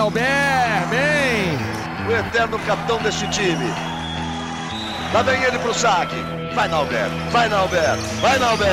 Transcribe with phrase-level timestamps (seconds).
[0.00, 0.22] Nauber,
[0.88, 1.58] bem!
[2.08, 3.66] O eterno capitão deste time.
[5.12, 6.16] Lá vem ele pro saque.
[6.54, 8.66] Vai, Nauber, vai, Nauber, vai, Nauber!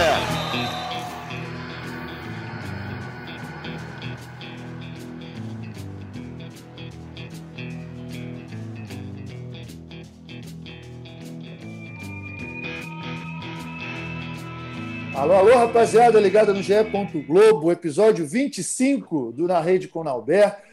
[15.14, 16.73] Alô, alô, rapaziada, ligada no GE.
[17.28, 20.66] Globo, episódio 25 do Na Rede com Nauber.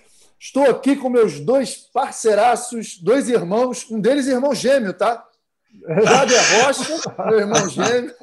[0.44, 5.26] Estou aqui com meus dois parceiraços, dois irmãos, um deles irmão gêmeo, tá?
[6.04, 8.14] Jader Rocha, meu irmão gêmeo.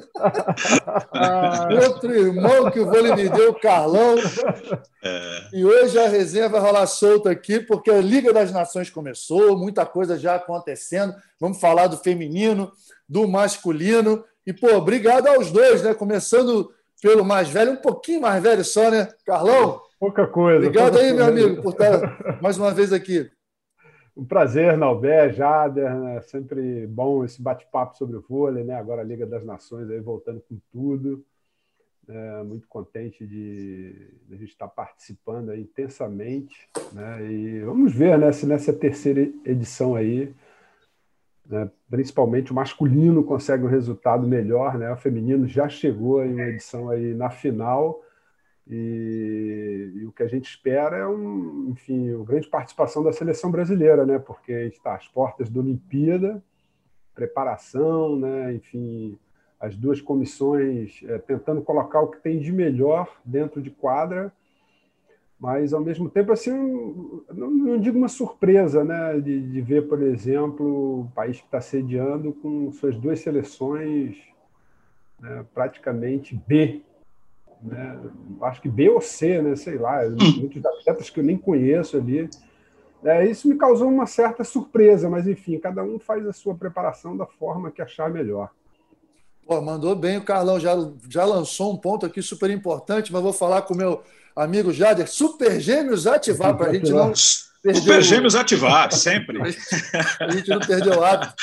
[1.84, 4.14] Outro irmão que o vôlei me deu, Carlão.
[5.02, 5.48] É.
[5.52, 9.84] E hoje a resenha vai rolar solta aqui, porque a Liga das Nações começou, muita
[9.84, 11.12] coisa já acontecendo.
[11.40, 12.70] Vamos falar do feminino,
[13.08, 14.24] do masculino.
[14.46, 15.92] E, pô, obrigado aos dois, né?
[15.92, 19.08] Começando pelo mais velho, um pouquinho mais velho só, né?
[19.26, 19.82] Carlão?
[20.02, 20.66] Pouca coisa.
[20.66, 21.14] Obrigado aí, coisa.
[21.14, 23.30] meu amigo, por estar mais uma vez aqui.
[24.16, 26.20] Um prazer, Nalber, Jader, né?
[26.22, 28.74] sempre bom esse bate-papo sobre o vôlei, né?
[28.74, 31.24] Agora a Liga das Nações aí voltando com tudo.
[32.08, 37.24] É, muito contente de, de, a gente estar participando intensamente, né?
[37.24, 40.34] E vamos ver, né, se nessa terceira edição aí
[41.46, 41.70] né?
[41.88, 44.90] Principalmente o masculino consegue um resultado melhor, né?
[44.90, 48.02] O feminino já chegou em uma edição aí na final
[48.68, 53.50] e, e o que a gente espera é um, enfim, uma grande participação da seleção
[53.50, 54.18] brasileira, né?
[54.18, 56.42] Porque está às portas da Olimpíada,
[57.14, 58.54] preparação, né?
[58.54, 59.18] Enfim,
[59.60, 64.32] as duas comissões é, tentando colocar o que tem de melhor dentro de quadra
[65.42, 66.52] mas ao mesmo tempo assim
[67.32, 71.60] não, não digo uma surpresa né de, de, ver por exemplo o país que está
[71.60, 74.16] sediando com suas duas seleções
[75.18, 76.82] né, praticamente B
[77.62, 77.98] né?
[78.42, 79.56] acho que B ou C né?
[79.56, 82.28] Sei lá muitos atletas que eu nem conheço ali.
[83.04, 87.16] É, isso me causou uma certa surpresa mas enfim cada um faz a sua preparação
[87.16, 88.50] da forma que achar melhor.
[89.46, 90.74] Pô, mandou bem o Carlão já
[91.08, 94.02] já lançou um ponto aqui super importante mas vou falar com o meu
[94.34, 97.12] amigo Jader, Super Gêmeos ativar, para a gente não
[97.62, 97.80] perder.
[97.80, 99.38] Super Gêmeos ativar, sempre.
[100.20, 101.34] a gente não perdeu o hábito.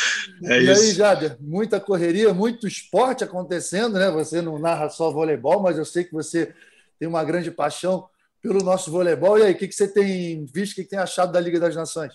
[0.44, 0.82] É e isso.
[0.82, 4.12] aí, Jader, muita correria, muito esporte acontecendo, né?
[4.12, 6.54] Você não narra só voleibol, mas eu sei que você
[7.00, 8.08] tem uma grande paixão
[8.42, 9.40] pelo nosso voleibol.
[9.40, 12.14] E aí, o que você tem visto, o que tem achado da Liga das Nações?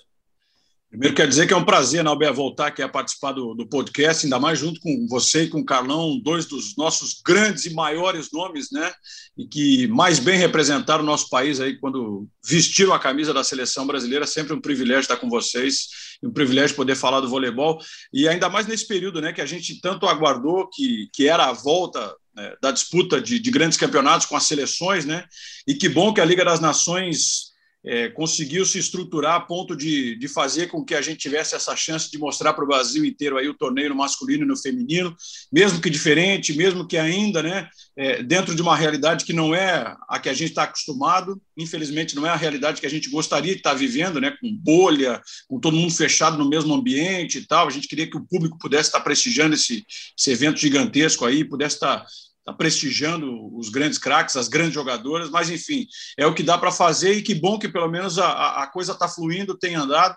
[0.94, 4.24] Primeiro, quer dizer que é um prazer, Nalber, voltar aqui a participar do, do, podcast,
[4.24, 8.30] ainda mais junto com você e com o Carlão, dois dos nossos grandes e maiores
[8.32, 8.92] nomes, né?
[9.36, 13.84] E que mais bem representaram o nosso país aí quando vestiram a camisa da seleção
[13.88, 14.24] brasileira.
[14.24, 15.88] Sempre um privilégio estar com vocês,
[16.22, 17.80] um privilégio poder falar do voleibol.
[18.12, 21.52] E ainda mais nesse período, né, que a gente tanto aguardou, que, que era a
[21.52, 25.24] volta né, da disputa de, de grandes campeonatos com as seleções, né?
[25.66, 27.52] E que bom que a Liga das Nações
[27.84, 31.76] é, conseguiu se estruturar a ponto de, de fazer com que a gente tivesse essa
[31.76, 35.14] chance de mostrar para o Brasil inteiro aí o torneio no masculino e no feminino,
[35.52, 39.94] mesmo que diferente, mesmo que ainda né, é, dentro de uma realidade que não é
[40.08, 43.52] a que a gente está acostumado, infelizmente não é a realidade que a gente gostaria
[43.52, 47.46] de estar tá vivendo, né, com bolha, com todo mundo fechado no mesmo ambiente e
[47.46, 47.66] tal.
[47.66, 49.84] A gente queria que o público pudesse estar tá prestigiando esse,
[50.18, 52.06] esse evento gigantesco aí, pudesse estar tá
[52.44, 56.70] está prestigiando os grandes craques, as grandes jogadoras, mas enfim, é o que dá para
[56.70, 60.14] fazer e que bom que pelo menos a, a coisa está fluindo, tem andado.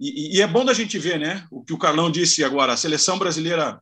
[0.00, 1.46] E, e, é bom da gente ver, né?
[1.50, 3.80] O que o Carlão disse agora, a seleção brasileira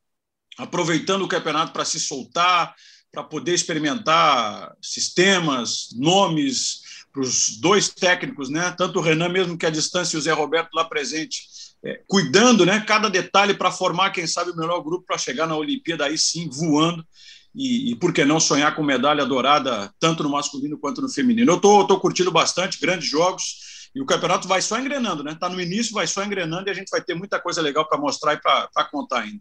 [0.58, 2.74] aproveitando o campeonato para se soltar,
[3.12, 6.82] para poder experimentar sistemas, nomes
[7.12, 8.74] para os dois técnicos, né?
[8.76, 11.42] Tanto o Renan mesmo que a distância e o Zé Roberto lá presente,
[11.84, 12.80] é, cuidando, né?
[12.80, 16.48] Cada detalhe para formar, quem sabe, o melhor grupo para chegar na Olimpíada aí sim
[16.48, 17.06] voando
[17.54, 21.52] e, e, por que não sonhar com medalha dourada tanto no masculino quanto no feminino.
[21.52, 25.32] Eu estou curtindo bastante, grandes jogos, e o campeonato vai só engrenando, né?
[25.32, 27.96] Está no início, vai só engrenando e a gente vai ter muita coisa legal para
[27.96, 29.40] mostrar e para contar ainda.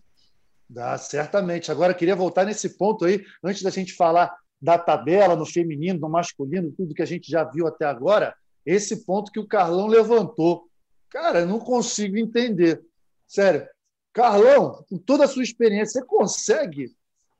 [0.69, 1.71] Dá, certamente.
[1.71, 4.31] Agora, queria voltar nesse ponto aí, antes da gente falar
[4.61, 8.35] da tabela no feminino, no masculino, tudo que a gente já viu até agora,
[8.65, 10.69] esse ponto que o Carlão levantou.
[11.09, 12.81] Cara, eu não consigo entender.
[13.27, 13.67] Sério.
[14.13, 16.95] Carlão, com toda a sua experiência, você consegue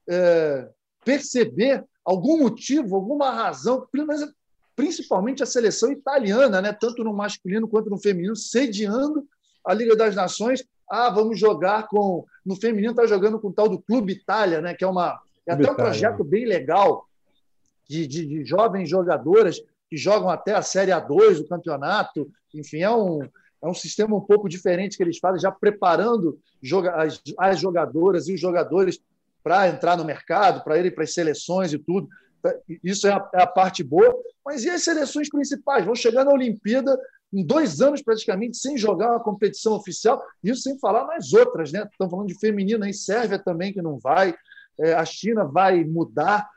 [0.10, 0.68] é,
[1.04, 3.88] perceber algum motivo, alguma razão,
[4.76, 9.26] principalmente a seleção italiana, né, tanto no masculino quanto no feminino, sediando
[9.66, 10.64] a Liga das Nações.
[10.90, 12.26] Ah, vamos jogar com.
[12.46, 15.54] No feminino está jogando com o tal do Clube Itália, né, que é, uma, é
[15.54, 17.08] até um projeto bem legal
[17.88, 22.30] de, de, de jovens jogadoras que jogam até a Série A2 do campeonato.
[22.54, 23.22] Enfim, é um,
[23.62, 26.38] é um sistema um pouco diferente que eles fazem, já preparando
[26.94, 29.00] as, as jogadoras e os jogadores
[29.44, 32.08] para entrar no mercado, para irem para as seleções e tudo.
[32.84, 34.16] Isso é a, é a, parte boa.
[34.46, 35.86] Mas e as seleções principais?
[35.86, 36.98] Vão chegar na Olimpíada,
[37.32, 41.88] em dois anos praticamente sem jogar uma competição oficial, isso sem falar nas outras, né?
[41.92, 44.36] Estão falando de feminino aí, Sérvia também que não vai,
[44.80, 46.48] é, a China vai mudar,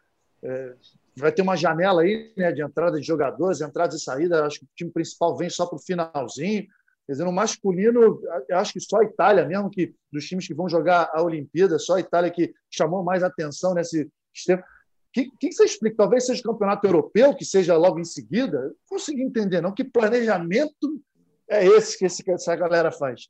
[0.43, 0.75] é,
[1.17, 4.45] vai ter uma janela aí né, de entrada de jogadores, entrada e saída.
[4.45, 6.67] Acho que o time principal vem só para o finalzinho.
[7.07, 8.21] Quer dizer, no masculino,
[8.53, 11.95] acho que só a Itália mesmo, que dos times que vão jogar a Olimpíada, só
[11.95, 14.61] a Itália que chamou mais atenção nesse sistema.
[14.61, 14.65] O
[15.13, 15.97] que, que você explica?
[15.97, 18.61] Talvez seja o campeonato europeu, que seja logo em seguida.
[18.61, 19.73] Não consegui entender, não.
[19.73, 21.01] Que planejamento
[21.49, 23.29] é esse que, esse essa galera faz?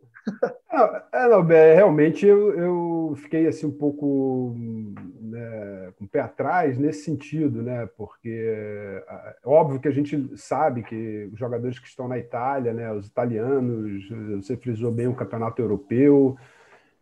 [1.12, 6.78] É, não, é, realmente eu, eu, fiquei assim um pouco né, com o pé atrás
[6.78, 7.88] nesse sentido, né?
[7.96, 12.92] Porque é óbvio que a gente sabe que os jogadores que estão na Itália, né,
[12.92, 16.36] os italianos, você frisou bem o campeonato europeu,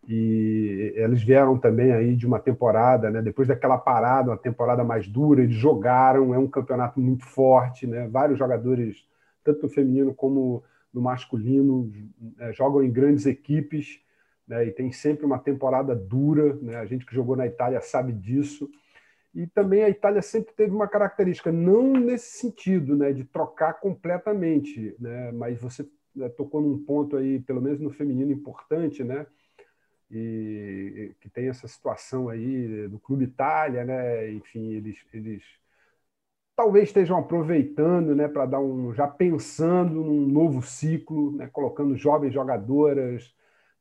[0.07, 3.23] e eles vieram também aí de uma temporada, né?
[3.23, 8.07] Depois daquela parada, uma temporada mais dura, eles jogaram, é um campeonato muito forte, né?
[8.09, 8.97] Vários jogadores,
[9.43, 10.63] tanto no feminino como
[10.95, 11.93] no masculino,
[12.39, 14.01] é, jogam em grandes equipes
[14.47, 16.55] né, e tem sempre uma temporada dura.
[16.55, 18.71] Né, a gente que jogou na Itália sabe disso.
[19.35, 24.95] E também a Itália sempre teve uma característica, não nesse sentido, né, de trocar completamente,
[25.01, 29.27] né, mas você né, tocou num ponto aí, pelo menos no feminino, importante, né,
[30.09, 35.43] e que tem essa situação aí do Clube Itália, né, enfim, eles, eles
[36.57, 38.93] talvez estejam aproveitando né, para dar um.
[38.95, 43.35] já pensando num novo ciclo, né, colocando jovens jogadoras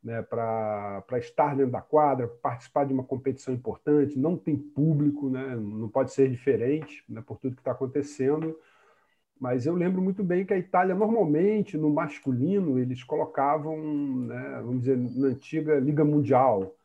[0.04, 4.20] né, para estar dentro da quadra, participar de uma competição importante.
[4.20, 8.58] Não tem público, né, não pode ser diferente né, por tudo que está acontecendo.
[9.40, 14.82] Mas eu lembro muito bem que a Itália, normalmente, no masculino, eles colocavam, né, vamos
[14.82, 16.76] dizer, na antiga Liga Mundial,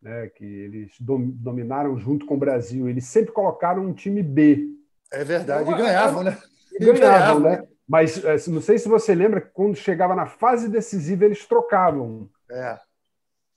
[0.00, 2.88] né, que eles dominaram junto com o Brasil.
[2.88, 4.77] Eles sempre colocaram um time B,
[5.12, 6.38] é verdade, e ganhavam, né?
[6.80, 7.64] E ganhavam, né?
[7.88, 12.28] Mas eh, não sei se você lembra que quando chegava na fase decisiva, eles trocavam.
[12.50, 12.78] É.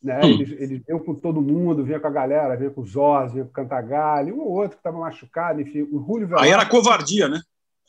[0.02, 0.20] Né?
[0.24, 3.46] Eles, eles vinham com todo mundo, vinham com a galera, vinham com os Zós, vinham
[3.46, 5.84] com o Cantagalli, um ou outro que estava machucado, enfim.
[5.92, 7.42] O Julio Aí era covardia, né?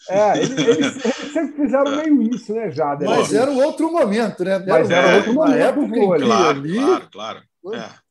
[0.09, 3.09] É, eles, eles, eles, sempre fizeram meio isso, né, Jader?
[3.09, 4.59] Mas era um outro momento, né?
[4.59, 5.57] Mas era, era outro momento.
[5.57, 6.75] Época, claro, ali...
[6.75, 7.43] claro, claro.
[7.75, 8.02] É.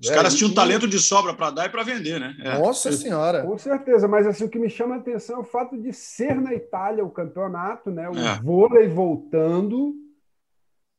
[0.00, 0.54] Os é, caras tinham e...
[0.54, 2.36] talento de sobra para dar e para vender, né?
[2.40, 2.58] É.
[2.58, 3.42] Nossa Senhora!
[3.42, 6.40] Com certeza, mas assim, o que me chama a atenção é o fato de ser
[6.40, 8.08] na Itália o campeonato, né?
[8.08, 8.40] o é.
[8.42, 9.94] vôlei voltando,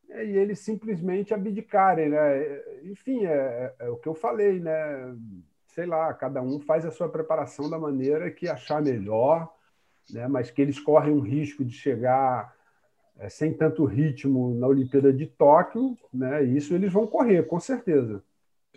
[0.08, 0.26] né?
[0.26, 2.10] e eles simplesmente abdicarem.
[2.10, 2.62] Né?
[2.84, 5.16] Enfim, é, é, o que eu falei, né?
[5.68, 9.52] Sei lá, cada um faz a sua preparação da maneira que achar melhor,
[10.10, 10.26] né?
[10.26, 12.56] mas que eles correm um risco de chegar
[13.20, 16.44] é, sem tanto ritmo na Olimpíada de Tóquio, né?
[16.44, 18.24] isso eles vão correr, com certeza.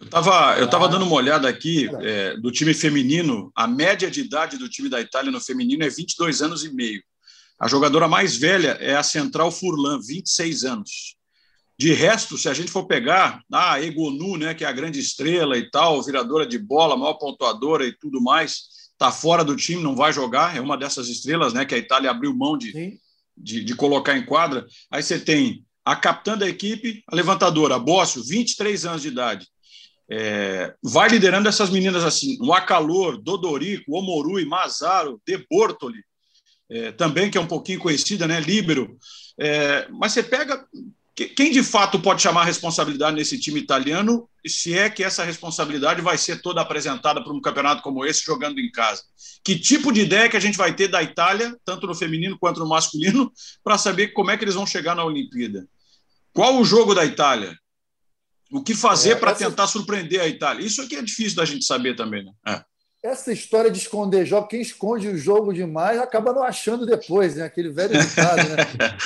[0.01, 3.51] Eu estava eu tava dando uma olhada aqui é, do time feminino.
[3.55, 7.03] A média de idade do time da Itália no feminino é 22 anos e meio.
[7.61, 11.17] A jogadora mais velha é a Central Furlan, 26 anos.
[11.77, 15.01] De resto, se a gente for pegar a ah, Egonu, né, que é a grande
[15.01, 18.63] estrela e tal, viradora de bola, maior pontuadora e tudo mais,
[18.93, 20.57] está fora do time, não vai jogar.
[20.57, 23.01] É uma dessas estrelas né, que a Itália abriu mão de,
[23.37, 24.67] de, de, colocar em quadra.
[24.91, 29.49] Aí você tem a capitã da equipe, a levantadora, a Bócio, 23 anos de idade
[30.11, 36.03] é, vai liderando essas meninas assim, o Acalor, Dodorico, Omorui, Mazaro, De Bortoli,
[36.71, 38.97] é, também que é um pouquinho conhecida, né, Líbero.
[39.39, 40.67] É, mas você pega
[41.27, 46.01] quem de fato pode chamar a responsabilidade nesse time italiano, se é que essa responsabilidade
[46.01, 49.03] vai ser toda apresentada para um campeonato como esse, jogando em casa?
[49.43, 52.61] Que tipo de ideia que a gente vai ter da Itália, tanto no feminino quanto
[52.61, 53.33] no masculino,
[53.65, 55.67] para saber como é que eles vão chegar na Olimpíada?
[56.33, 57.59] Qual o jogo da Itália?
[58.51, 59.45] O que fazer é, para essa...
[59.45, 60.67] tentar surpreender a Itália?
[60.67, 62.33] Isso aqui é difícil da gente saber também, né?
[62.47, 62.63] É.
[63.01, 67.45] Essa história de esconder jogo, quem esconde o jogo demais acaba não achando depois, né?
[67.45, 68.57] Aquele velho ditado, né?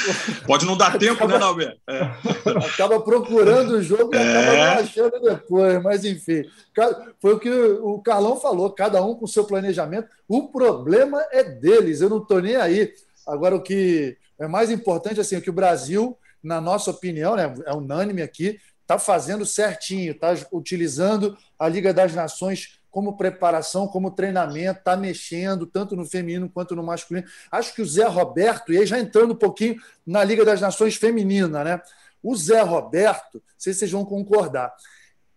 [0.47, 1.79] Pode não dar tempo, né, acaba, né, Nalber?
[1.87, 2.01] É.
[2.73, 4.81] Acaba procurando o jogo e acaba não é.
[4.81, 5.83] achando depois.
[5.83, 6.43] Mas, enfim,
[7.21, 10.09] foi o que o Carlão falou, cada um com o seu planejamento.
[10.27, 12.91] O problema é deles, eu não estou nem aí.
[13.27, 17.55] Agora, o que é mais importante, assim, é que o Brasil, na nossa opinião, né,
[17.67, 24.11] é unânime aqui, está fazendo certinho, está utilizando a Liga das Nações como preparação, como
[24.11, 27.27] treinamento, está mexendo tanto no feminino quanto no masculino.
[27.51, 30.97] Acho que o Zé Roberto, e aí já entrando um pouquinho na Liga das Nações
[30.97, 31.81] feminina, né?
[32.23, 34.75] O Zé Roberto, não sei se vocês vão concordar,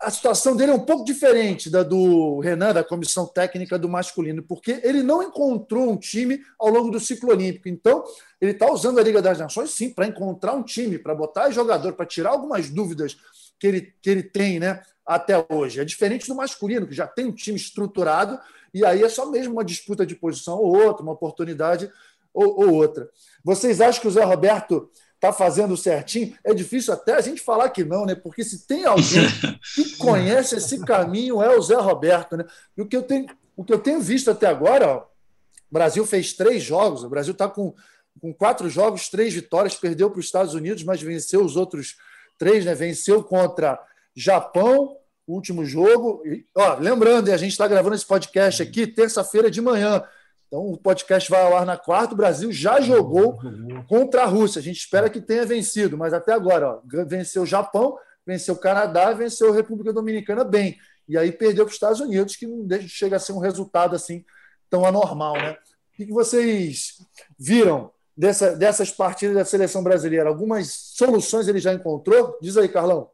[0.05, 4.43] a situação dele é um pouco diferente da do Renan, da comissão técnica do masculino,
[4.43, 7.67] porque ele não encontrou um time ao longo do ciclo olímpico.
[7.67, 8.03] Então,
[8.39, 11.93] ele está usando a Liga das Nações, sim, para encontrar um time, para botar jogador,
[11.93, 13.17] para tirar algumas dúvidas
[13.59, 15.79] que ele, que ele tem né, até hoje.
[15.79, 18.39] É diferente do masculino, que já tem um time estruturado,
[18.71, 21.91] e aí é só mesmo uma disputa de posição ou outra, uma oportunidade
[22.31, 23.09] ou, ou outra.
[23.43, 24.88] Vocês acham que o Zé Roberto
[25.25, 26.36] está fazendo certinho.
[26.44, 28.15] É difícil até a gente falar que não, né?
[28.15, 29.27] Porque se tem alguém
[29.75, 32.46] que conhece esse caminho é o Zé Roberto, né?
[32.77, 36.05] E o que eu tenho, o que eu tenho visto até agora, ó, o Brasil
[36.05, 37.74] fez três jogos, o Brasil está com,
[38.22, 41.96] com quatro jogos, três vitórias, perdeu para os Estados Unidos, mas venceu os outros
[42.38, 42.75] três, né?
[42.75, 43.79] Venceu contra
[44.15, 44.96] Japão,
[45.27, 46.22] último jogo.
[46.25, 50.03] E, ó, lembrando, a gente está gravando esse podcast aqui terça-feira de manhã.
[50.48, 52.14] Então, o podcast vai ao ar na quarta.
[52.14, 53.40] O Brasil já jogou
[53.88, 54.60] contra a Rússia.
[54.60, 58.60] A gente espera que tenha vencido, mas até agora, ó, venceu o Japão, venceu o
[58.60, 60.78] Canadá, venceu a República Dominicana bem.
[61.08, 64.24] E aí perdeu para os Estados Unidos, que não chega a ser um resultado assim
[64.70, 65.58] tão anormal, né?
[65.94, 66.98] O que vocês
[67.38, 70.28] viram dessa, dessas partidas da seleção brasileira?
[70.28, 72.38] Algumas soluções ele já encontrou?
[72.42, 73.10] Diz aí, Carlão.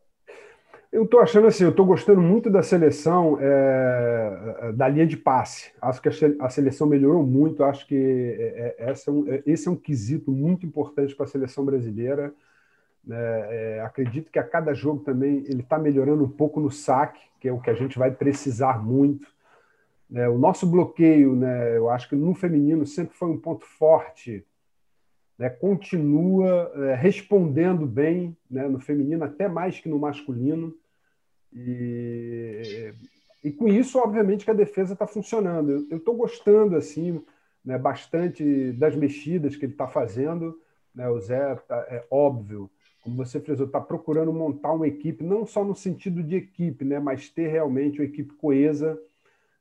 [0.91, 5.71] Eu estou achando assim, eu estou gostando muito da seleção é, da linha de passe.
[5.81, 7.63] Acho que a seleção melhorou muito.
[7.63, 11.63] Acho que é, é, é um, esse é um quesito muito importante para a seleção
[11.63, 12.33] brasileira.
[13.09, 17.21] É, é, acredito que a cada jogo também ele está melhorando um pouco no saque,
[17.39, 19.27] que é o que a gente vai precisar muito.
[20.13, 24.45] É, o nosso bloqueio, né, eu acho que no feminino sempre foi um ponto forte
[25.37, 30.75] né, continua é, respondendo bem né, no feminino, até mais que no masculino.
[31.53, 32.93] E,
[33.43, 35.87] e com isso, obviamente, que a defesa está funcionando.
[35.89, 37.23] Eu estou gostando assim
[37.63, 40.59] né, bastante das mexidas que ele está fazendo.
[40.93, 42.69] Né, o Zé, tá, é óbvio,
[43.01, 46.99] como você frisou, está procurando montar uma equipe, não só no sentido de equipe, né,
[46.99, 48.99] mas ter realmente uma equipe coesa,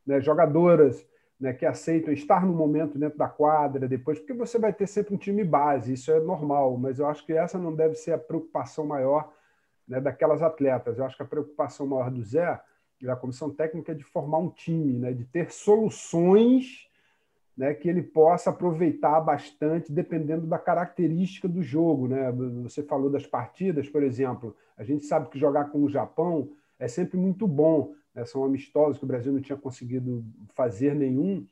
[0.07, 1.07] né, jogadoras
[1.41, 5.15] né, que aceitam estar no momento dentro da quadra depois, porque você vai ter sempre
[5.15, 8.19] um time base, isso é normal, mas eu acho que essa não deve ser a
[8.19, 9.33] preocupação maior
[9.89, 10.99] né, daquelas atletas.
[10.99, 12.61] Eu acho que a preocupação maior do Zé
[13.01, 16.87] e da comissão técnica é de formar um time, né, de ter soluções
[17.57, 22.07] né, que ele possa aproveitar bastante, dependendo da característica do jogo.
[22.09, 22.31] Né?
[22.63, 26.87] Você falou das partidas, por exemplo, a gente sabe que jogar com o Japão é
[26.87, 27.93] sempre muito bom.
[28.15, 28.25] Né?
[28.25, 30.25] São amistosos que o Brasil não tinha conseguido
[30.55, 31.47] fazer nenhum,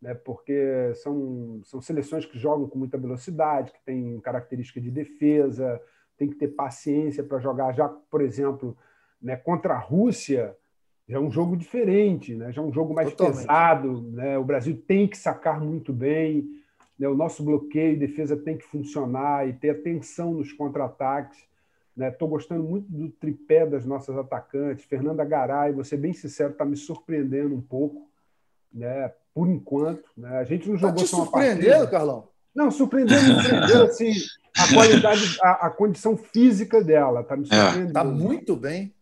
[0.00, 0.14] né?
[0.14, 5.80] porque são, são seleções que jogam com muita velocidade, que têm característica de defesa,
[6.16, 7.72] tem que ter paciência para jogar.
[7.72, 8.76] Já, por exemplo,
[9.20, 10.56] né, contra a Rússia,
[11.08, 12.52] já é um jogo diferente, né?
[12.52, 13.38] já é um jogo mais Totalmente.
[13.38, 14.02] pesado.
[14.10, 14.36] Né?
[14.36, 16.46] O Brasil tem que sacar muito bem,
[16.98, 17.08] né?
[17.08, 21.47] o nosso bloqueio e defesa tem que funcionar e ter atenção nos contra-ataques.
[22.06, 22.32] Estou né?
[22.32, 24.84] gostando muito do tripé das nossas atacantes.
[24.84, 28.08] Fernanda Garay, vou ser bem sincero, está me surpreendendo um pouco,
[28.72, 29.12] né?
[29.34, 30.08] por enquanto.
[30.16, 30.38] Né?
[30.38, 32.28] A gente não tá jogou te só surpreendendo, Carlão?
[32.54, 34.12] Não, surpreendendo, surpreendendo assim,
[34.56, 37.20] a qualidade, a, a, condição física dela.
[37.20, 37.46] Está me é.
[37.46, 37.88] surpreendendo.
[37.88, 38.94] Está muito bem.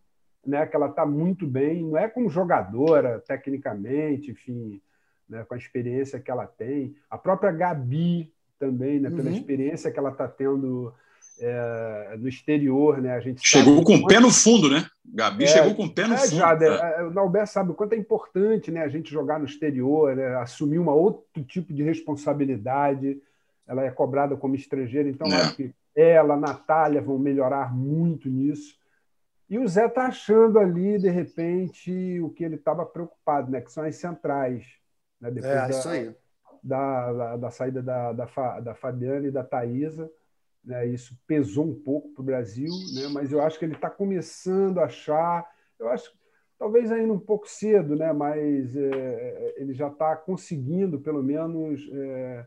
[0.45, 4.81] Né, que ela está muito bem, não é como jogadora, tecnicamente, enfim,
[5.27, 6.95] né, com a experiência que ela tem.
[7.09, 9.35] A própria Gabi também, né, pela uhum.
[9.35, 10.93] experiência que ela está tendo
[11.39, 13.13] é, no exterior, né?
[13.13, 14.85] A gente chegou com o pé no fundo, né?
[15.05, 16.37] Gabi é, chegou com o pé no é, fundo.
[16.37, 17.03] Já, é.
[17.03, 18.81] O Nauber sabe o quanto é importante, né?
[18.81, 20.35] A gente jogar no exterior, né?
[20.37, 23.21] assumir um outro tipo de responsabilidade.
[23.67, 25.35] Ela é cobrada como estrangeira, então é.
[25.35, 28.75] acho que ela, a Natália vão melhorar muito nisso.
[29.49, 33.61] E o Zé está achando ali, de repente, o que ele estava preocupado, né?
[33.61, 34.65] Que são as centrais.
[35.19, 35.31] Né?
[35.31, 36.15] Depois é, da, isso aí.
[36.63, 40.09] Da, da, da saída da, da, da Fabiana e da Thaisa
[40.67, 40.85] né?
[40.85, 43.07] Isso pesou um pouco para o Brasil, né?
[43.13, 45.49] mas eu acho que ele está começando a achar.
[45.79, 46.11] Eu acho
[46.59, 48.11] talvez ainda um pouco cedo, né?
[48.11, 52.45] mas é, ele já está conseguindo, pelo menos, é,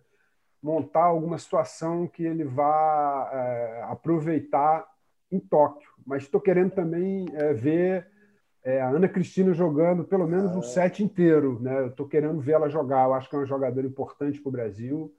[0.62, 4.87] montar alguma situação que ele vá é, aproveitar
[5.33, 5.89] em Tóquio.
[6.07, 8.07] Mas estou querendo também é, ver
[8.62, 11.59] é, a Ana Cristina jogando pelo menos um set inteiro.
[11.61, 11.87] Né?
[11.87, 13.07] Estou querendo ver ela jogar.
[13.07, 15.15] Eu acho que é uma jogadora importante para o Brasil.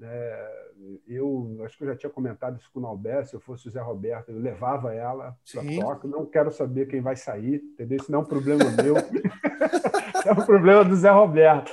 [0.00, 0.70] É,
[1.06, 3.70] eu acho que eu já tinha comentado isso com o Nalber, se eu fosse o
[3.70, 7.96] Zé Roberto, eu levava ela para Tóquio, não quero saber quem vai sair, entendeu?
[7.96, 8.94] Isso não é um problema meu,
[10.24, 11.72] é um problema do Zé Roberto.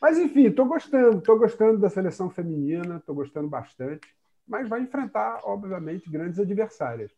[0.00, 4.06] Mas, enfim, estou gostando, estou gostando da seleção feminina, estou gostando bastante,
[4.46, 7.10] mas vai enfrentar, obviamente, grandes adversárias.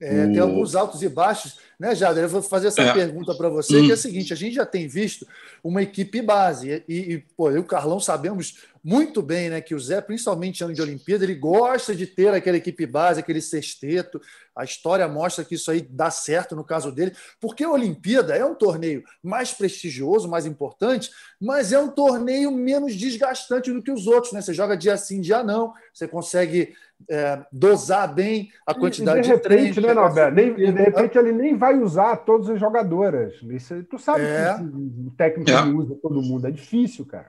[0.00, 0.32] É, o...
[0.32, 2.24] Tem alguns altos e baixos, né, Jader?
[2.24, 2.92] Eu vou fazer essa é.
[2.92, 3.86] pergunta para você, hum.
[3.86, 5.26] que é a seguinte: a gente já tem visto
[5.62, 9.74] uma equipe base, e, e pô, eu e o Carlão sabemos muito bem né, que
[9.74, 14.20] o Zé, principalmente ano de Olimpíada, ele gosta de ter aquela equipe base, aquele sexteto.
[14.56, 18.44] A história mostra que isso aí dá certo no caso dele, porque a Olimpíada é
[18.44, 24.06] um torneio mais prestigioso, mais importante, mas é um torneio menos desgastante do que os
[24.06, 24.32] outros.
[24.32, 24.40] Né?
[24.40, 26.74] Você joga dia sim, dia não, você consegue
[27.08, 29.76] é, dosar bem a quantidade e, de, repente, de treinos.
[29.76, 30.34] Né, Norberto?
[30.34, 33.34] Nem, de repente ele nem vai usar todas as jogadoras.
[33.42, 34.56] Isso, tu sabe é.
[34.56, 35.54] que o técnico é.
[35.54, 36.46] não usa todo mundo.
[36.46, 37.28] É difícil, cara.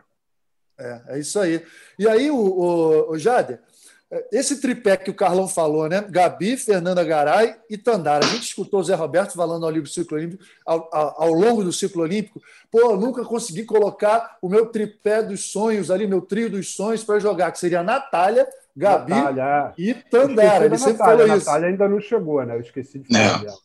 [0.77, 1.61] É, é isso aí.
[1.97, 3.59] E aí, o, o, o Jader,
[4.31, 6.03] esse tripé que o Carlão falou, né?
[6.09, 8.25] Gabi, Fernanda Garay e Tandara.
[8.25, 11.71] A gente escutou o Zé Roberto falando ao, ciclo olímpico, ao, ao, ao, longo do
[11.71, 12.41] ciclo olímpico.
[12.71, 17.19] Pô, nunca consegui colocar o meu tripé dos sonhos ali, meu trio dos sonhos para
[17.19, 18.47] jogar, que seria Natália,
[18.79, 19.74] Gabi Natália.
[19.77, 20.65] E Tandara.
[20.65, 21.17] Ele sempre Natália.
[21.17, 21.45] falou isso.
[21.45, 22.55] Natália ainda não chegou, né?
[22.55, 23.45] Eu esqueci de falar é.
[23.45, 23.57] dela.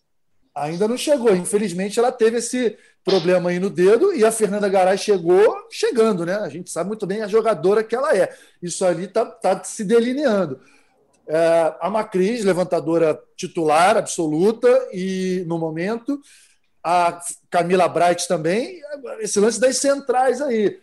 [0.56, 1.34] Ainda não chegou.
[1.34, 6.34] Infelizmente, ela teve esse problema aí no dedo e a Fernanda Garay chegou chegando, né?
[6.36, 8.34] A gente sabe muito bem a jogadora que ela é.
[8.60, 10.58] Isso ali está tá se delineando.
[11.26, 16.20] É, a Macris, levantadora titular absoluta e no momento
[16.82, 17.18] a
[17.48, 18.80] Camila Bright também,
[19.20, 20.78] esse lance das centrais aí.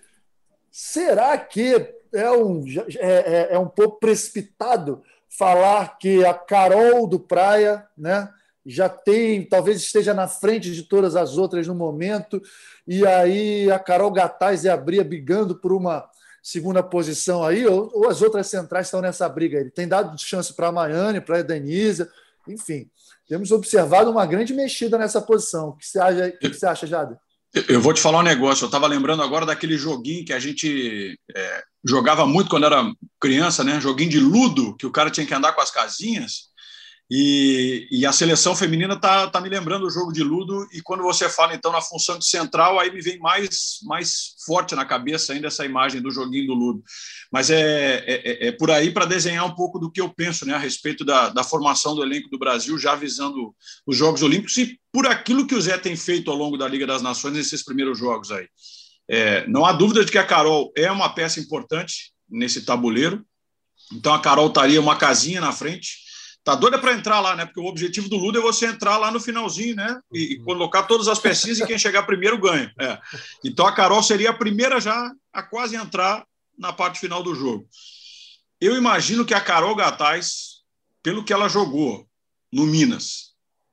[0.72, 2.64] Será que é um,
[2.98, 8.30] é, é, é um pouco precipitado falar que a Carol do Praia, né?
[8.66, 12.42] já tem, talvez esteja na frente de todas as outras no momento,
[12.88, 16.08] e aí a Carol Gataz e a Bria brigando por uma
[16.44, 19.60] segunda posição aí, ou, ou as outras centrais estão nessa briga.
[19.60, 22.08] Ele tem dado chance para a Maiane, para a Denise,
[22.48, 22.90] enfim.
[23.28, 25.70] Temos observado uma grande mexida nessa posição.
[25.70, 27.18] O que você acha, o que você acha Jade?
[27.54, 28.64] Eu vou te falar um negócio.
[28.64, 32.90] Eu estava lembrando agora daquele joguinho que a gente é, jogava muito quando era
[33.20, 33.80] criança, né?
[33.82, 36.51] Joguinho de ludo, que o cara tinha que andar com as casinhas.
[37.14, 41.04] E, e, a seleção feminina está tá me lembrando o jogo de Ludo, e quando
[41.04, 45.34] você fala então na função de central, aí me vem mais, mais forte na cabeça
[45.34, 46.82] ainda essa imagem do joguinho do Ludo.
[47.30, 50.46] Mas é, é, é, é por aí para desenhar um pouco do que eu penso
[50.46, 53.54] né, a respeito da, da formação do elenco do Brasil, já visando
[53.86, 56.88] os Jogos Olímpicos, e por aquilo que o Zé tem feito ao longo da Liga
[56.88, 58.48] das Nações nesses primeiros jogos aí.
[59.10, 63.22] É, não há dúvida de que a Carol é uma peça importante nesse tabuleiro,
[63.92, 66.10] então a Carol estaria uma casinha na frente
[66.44, 67.46] tá doida para entrar lá, né?
[67.46, 70.00] Porque o objetivo do Ludo é você entrar lá no finalzinho, né?
[70.12, 70.46] E, e uhum.
[70.46, 72.74] colocar todas as pecinhas e quem chegar primeiro ganha.
[72.80, 73.00] É.
[73.44, 76.26] Então a Carol seria a primeira já a quase entrar
[76.58, 77.68] na parte final do jogo.
[78.60, 80.62] Eu imagino que a Carol Gataz,
[81.02, 82.08] pelo que ela jogou
[82.52, 83.32] no Minas,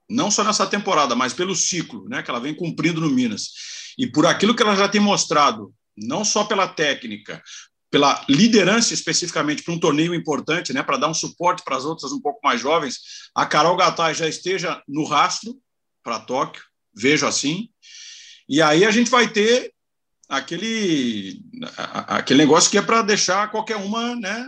[0.08, 2.22] não só nessa temporada, mas pelo ciclo, né?
[2.22, 3.50] Que ela vem cumprindo no Minas
[3.98, 7.42] e por aquilo que ela já tem mostrado, não só pela técnica,
[7.90, 12.12] pela liderança especificamente para um torneio importante, né, para dar um suporte para as outras
[12.12, 12.98] um pouco mais jovens,
[13.34, 15.56] a Carol Gattai já esteja no rastro
[16.02, 16.62] para Tóquio,
[16.94, 17.68] vejo assim.
[18.48, 19.72] E aí a gente vai ter
[20.28, 21.40] aquele
[22.06, 24.46] aquele negócio que é para deixar qualquer uma, né,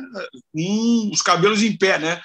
[0.55, 2.20] um, os cabelos em pé, né?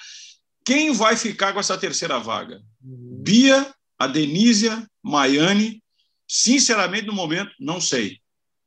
[0.64, 2.60] Quem vai ficar com essa terceira vaga?
[2.80, 5.82] Bia, a Denísia, Maiane,
[6.28, 8.18] sinceramente no momento não sei.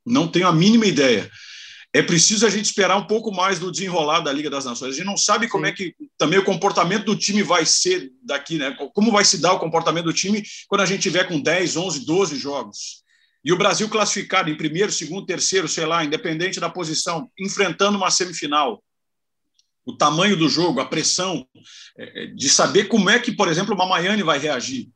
[0.05, 1.29] Não tenho a mínima ideia
[1.99, 4.93] é preciso a gente esperar um pouco mais do desenrolar da Liga das Nações.
[4.93, 5.71] A gente não sabe como Sim.
[5.71, 8.73] é que também o comportamento do time vai ser daqui, né?
[8.93, 12.05] Como vai se dar o comportamento do time quando a gente tiver com 10, 11,
[12.05, 13.03] 12 jogos.
[13.43, 18.09] E o Brasil classificado em primeiro, segundo, terceiro, sei lá, independente da posição, enfrentando uma
[18.09, 18.81] semifinal.
[19.85, 21.45] O tamanho do jogo, a pressão,
[21.97, 24.89] é, é, de saber como é que, por exemplo, uma Miami vai reagir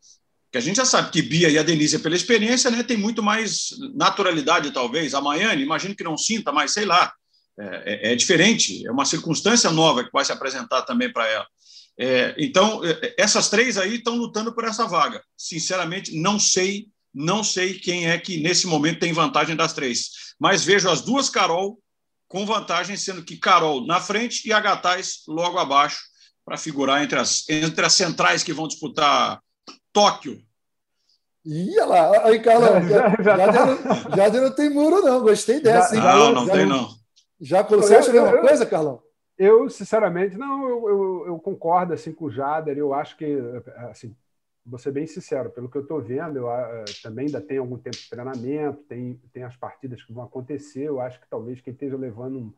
[0.53, 3.23] que a gente já sabe que Bia e a Denise, pela experiência, né, tem muito
[3.23, 5.15] mais naturalidade, talvez.
[5.15, 7.11] A Maiane, imagino que não sinta, mas sei lá,
[7.59, 11.47] é, é, é diferente, é uma circunstância nova que vai se apresentar também para ela.
[11.97, 15.23] É, então, é, essas três aí estão lutando por essa vaga.
[15.35, 20.63] Sinceramente, não sei, não sei quem é que nesse momento tem vantagem das três, mas
[20.63, 21.79] vejo as duas Carol
[22.27, 25.99] com vantagem, sendo que Carol na frente e a Gatais logo abaixo
[26.45, 29.41] para figurar entre as, entre as centrais que vão disputar
[29.93, 30.41] Tóquio.
[31.45, 34.29] Ia lá, aí, Carlão, já, já, já, tá...
[34.29, 35.21] já não tem muro, não.
[35.21, 35.95] Gostei dessa.
[35.95, 36.87] Já, não, não já, tem, não.
[37.39, 39.01] Já você acha a mesma coisa, Carlão?
[39.37, 42.77] Eu, sinceramente, não, eu, eu, eu, concordo assim, com o Jader.
[42.77, 43.37] Eu acho que,
[43.89, 44.15] assim,
[44.65, 47.77] vou ser bem sincero, pelo que eu estou vendo, eu uh, também ainda tem algum
[47.77, 50.83] tempo de treinamento, tem, tem as partidas que vão acontecer.
[50.83, 52.53] Eu acho que talvez quem esteja levando um,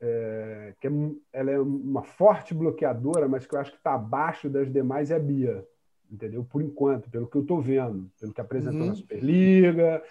[0.00, 0.90] é, que é,
[1.32, 5.14] ela é uma forte bloqueadora, mas que eu acho que está abaixo das demais é
[5.14, 5.64] a Bia
[6.12, 6.44] entendeu?
[6.44, 8.86] Por enquanto, pelo que eu estou vendo, pelo que apresentou uhum.
[8.88, 10.02] na Superliga,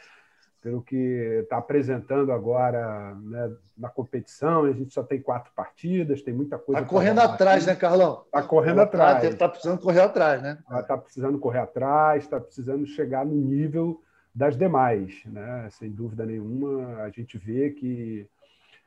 [0.62, 0.96] pelo que
[1.44, 4.66] está apresentando agora né, na competição.
[4.66, 6.82] A gente só tem quatro partidas, tem muita coisa.
[6.82, 8.24] Está correndo atrás, né, Carlão?
[8.26, 9.24] Está correndo tá, atrás.
[9.24, 10.58] Está precisando correr atrás, né?
[10.80, 14.02] Está precisando correr atrás, está precisando chegar no nível
[14.34, 15.68] das demais, né?
[15.72, 18.28] Sem dúvida nenhuma, a gente vê que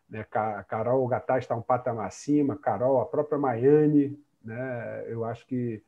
[0.08, 0.24] né,
[0.68, 5.04] Carol Gatá está um patamar acima, Carol, a própria Maiane, né?
[5.08, 5.82] Eu acho que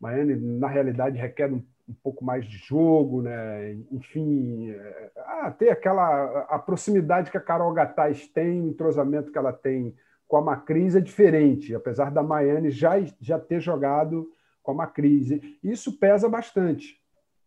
[0.00, 3.72] Miami, na realidade, requer um, um pouco mais de jogo, né?
[3.90, 9.38] enfim, é, ah, ter aquela a proximidade que a Carol Gataz tem, o entrosamento que
[9.38, 9.94] ela tem
[10.26, 14.28] com a Macris é diferente, apesar da Miami já, já ter jogado
[14.62, 15.30] com a Macris.
[15.62, 17.00] Isso pesa bastante.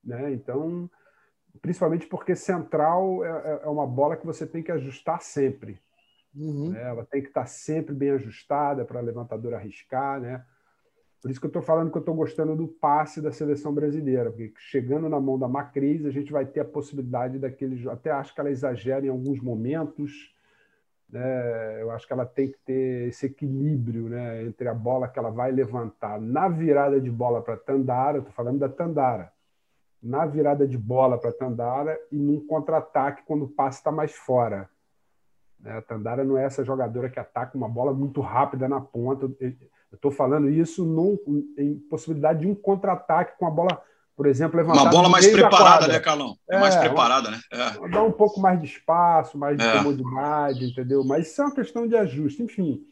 [0.03, 0.31] Né?
[0.31, 0.89] Então,
[1.61, 5.81] principalmente porque central é, é, é uma bola que você tem que ajustar sempre.
[6.35, 6.69] Uhum.
[6.69, 6.81] Né?
[6.81, 10.21] Ela tem que estar sempre bem ajustada para a levantadora arriscar.
[10.21, 10.45] Né?
[11.21, 14.29] Por isso que eu estou falando que eu estou gostando do passe da seleção brasileira,
[14.29, 17.85] porque chegando na mão da Macris, a gente vai ter a possibilidade daqueles.
[17.87, 20.33] Até acho que ela exagera em alguns momentos.
[21.09, 21.81] Né?
[21.81, 24.43] Eu acho que ela tem que ter esse equilíbrio né?
[24.43, 28.59] entre a bola que ela vai levantar na virada de bola para Tandara, estou falando
[28.59, 29.31] da Tandara,
[30.03, 34.69] na virada de bola para Tandara e num contra-ataque quando o passe está mais fora.
[35.59, 35.71] Né?
[35.71, 39.27] A Tandara não é essa jogadora que ataca uma bola muito rápida na ponta.
[39.91, 41.17] Eu estou falando isso num,
[41.57, 43.81] em possibilidade de um contra-ataque com a bola,
[44.15, 44.83] por exemplo, levantada.
[44.83, 46.37] Uma bola mais preparada, né, Carlão?
[46.49, 47.39] É, mais preparada, né?
[47.51, 47.89] É.
[47.89, 49.77] Dá um pouco mais de espaço, mais de é.
[49.77, 51.03] comodidade, entendeu?
[51.05, 52.43] Mas isso é uma questão de ajuste.
[52.43, 52.83] Enfim,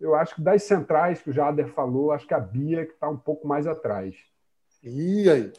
[0.00, 3.08] eu acho que das centrais que o Jader falou, acho que a Bia que está
[3.08, 4.14] um pouco mais atrás.
[4.82, 5.52] E aí?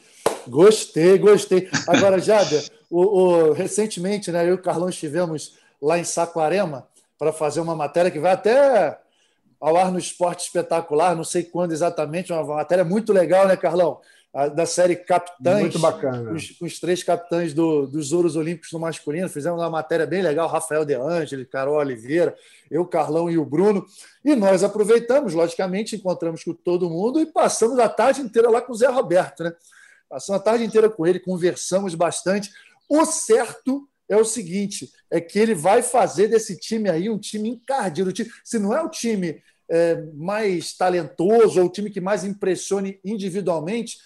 [0.46, 1.68] Gostei, gostei.
[1.88, 6.86] Agora, Jader, o, o, recentemente, né, eu e o Carlão estivemos lá em Saquarema
[7.18, 8.98] para fazer uma matéria que vai até
[9.60, 14.00] ao ar no Esporte Espetacular, não sei quando exatamente, uma matéria muito legal, né, Carlão?
[14.54, 15.62] da série Capitães.
[15.62, 16.30] Muito bacana.
[16.32, 19.30] Os, os três capitães do, dos Ouros Olímpicos no masculino.
[19.30, 22.36] Fizemos uma matéria bem legal, Rafael De Angeli, Carol Oliveira,
[22.70, 23.86] eu, Carlão e o Bruno.
[24.22, 28.72] E nós aproveitamos, logicamente, encontramos com todo mundo e passamos a tarde inteira lá com
[28.72, 29.54] o Zé Roberto, né?
[30.08, 32.50] Passamos a tarde inteira com ele, conversamos bastante.
[32.88, 37.48] O certo é o seguinte: é que ele vai fazer desse time aí um time
[37.48, 38.12] encardido.
[38.44, 43.98] Se não é o time é, mais talentoso ou o time que mais impressione individualmente,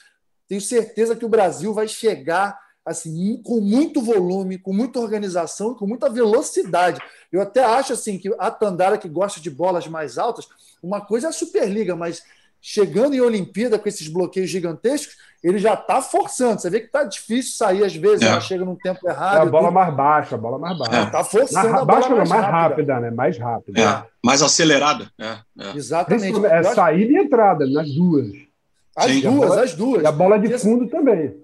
[0.49, 5.87] tenho certeza que o Brasil vai chegar assim com muito volume, com muita organização, com
[5.87, 7.01] muita velocidade.
[7.31, 10.49] Eu até acho assim que a Tandara que gosta de bolas mais altas,
[10.83, 12.23] uma coisa é a Superliga, mas
[12.61, 16.61] chegando em Olimpíada com esses bloqueios gigantescos, ele já está forçando.
[16.61, 18.27] Você vê que está difícil sair, às vezes, é.
[18.27, 19.39] ela chega num tempo errado.
[19.39, 19.75] É a bola tudo.
[19.75, 21.03] mais baixa, a bola mais baixa.
[21.05, 21.25] Está é.
[21.25, 22.59] forçando mais, a bola baixa, mais, mais rápida.
[22.59, 23.01] rápida.
[23.01, 23.11] né?
[23.11, 23.81] Mais rápida.
[23.81, 24.05] É.
[24.23, 25.11] Mais acelerada.
[25.19, 25.39] É.
[25.59, 25.77] é.
[25.77, 26.45] Exatamente.
[26.47, 28.51] É saída e entrada, nas duas.
[28.95, 29.21] As Sim.
[29.23, 30.03] duas, bola, as duas.
[30.03, 31.35] E a bola de fundo também.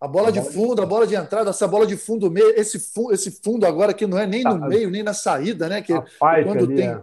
[0.00, 3.12] A bola de fundo, a bola de entrada, essa bola de fundo meio, esse fundo,
[3.12, 4.68] esse fundo agora que não é nem no tá.
[4.68, 5.82] meio, nem na saída, né?
[5.82, 6.96] Que quando ali, tem.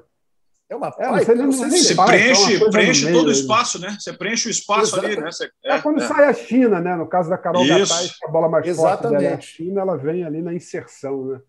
[0.69, 0.73] É.
[0.73, 3.95] É uma é, você, não, você, você preenche, é preenche todo o espaço, né?
[3.99, 5.05] Você preenche o espaço Exato.
[5.05, 5.31] ali, né?
[5.31, 6.07] Você, é, é, quando é.
[6.07, 6.95] sai a China, né?
[6.95, 9.01] No caso da Carol Gattai, a bola mais Exatamente.
[9.01, 11.39] forte dela é a China, ela vem ali na inserção, né?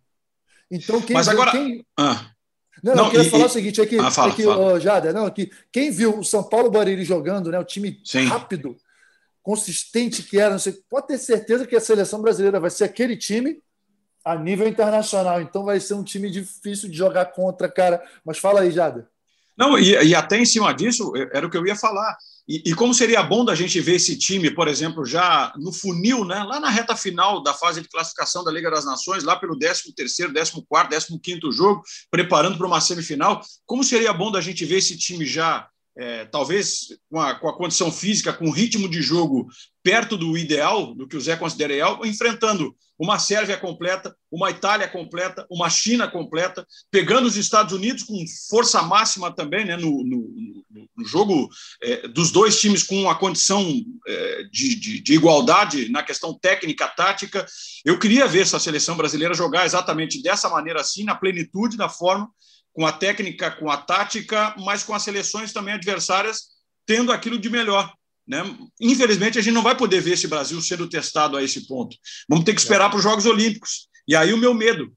[0.71, 1.53] Então, quem, Mas agora...
[1.53, 1.87] Quem...
[1.99, 2.27] Ah.
[2.83, 3.47] Não, não, eu queria e, falar e...
[3.47, 6.25] o seguinte, é que, ah, fala, é que oh, Jada, não, que quem viu o
[6.25, 7.59] São Paulo Bariri jogando, né?
[7.59, 8.27] O time Sim.
[8.27, 8.77] rápido,
[9.43, 13.63] consistente que era, sei, pode ter certeza que a seleção brasileira vai ser aquele time
[14.27, 15.41] a nível internacional.
[15.41, 18.03] Então vai ser um time difícil de jogar contra, cara.
[18.25, 19.09] Mas fala aí, Jada.
[19.57, 22.19] Não, e, e, até em cima disso, era o que eu ia falar.
[22.49, 26.25] E, e, como seria bom da gente ver esse time, por exemplo, já no funil,
[26.25, 29.57] né, lá na reta final da fase de classificação da Liga das Nações, lá pelo
[29.57, 29.95] 13º,
[30.33, 35.25] 14º, 15º jogo, preparando para uma semifinal, como seria bom da gente ver esse time
[35.25, 39.49] já é, talvez com a, com a, condição física, com o ritmo de jogo
[39.83, 44.89] perto do ideal, do que o Zé considera ideal, enfrentando uma Sérvia completa, uma Itália
[44.89, 48.17] completa, uma China completa, pegando os Estados Unidos com
[48.49, 50.65] força máxima também, né, no, no,
[50.97, 51.49] no jogo
[51.83, 53.63] é, dos dois times com uma condição
[54.07, 57.47] é, de, de, de, igualdade na questão técnica, tática.
[57.85, 62.31] Eu queria ver essa seleção brasileira jogar exatamente dessa maneira assim, na plenitude da forma
[62.77, 67.49] com a técnica, com a tática, mas com as seleções também adversárias tendo aquilo de
[67.49, 67.91] melhor.
[68.29, 68.43] Né?
[68.79, 71.97] Infelizmente, a gente não vai poder ver esse Brasil sendo testado a esse ponto.
[72.29, 73.89] Vamos ter que esperar para os Jogos Olímpicos.
[74.07, 74.93] E aí o meu medo,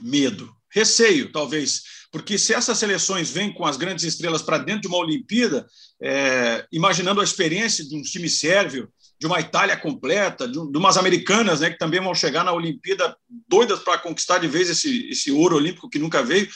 [0.00, 4.88] medo, receio, talvez, porque se essas seleções vêm com as grandes estrelas para dentro de
[4.88, 5.66] uma Olimpíada,
[6.00, 10.96] é, imaginando a experiência de um time sérvio, de uma Itália completa, de, de, umas
[10.96, 13.16] americanas né, que também vão chegar na Olimpíada
[13.48, 16.48] doidas para conquistar de vez esse, esse ouro olímpico que nunca veio,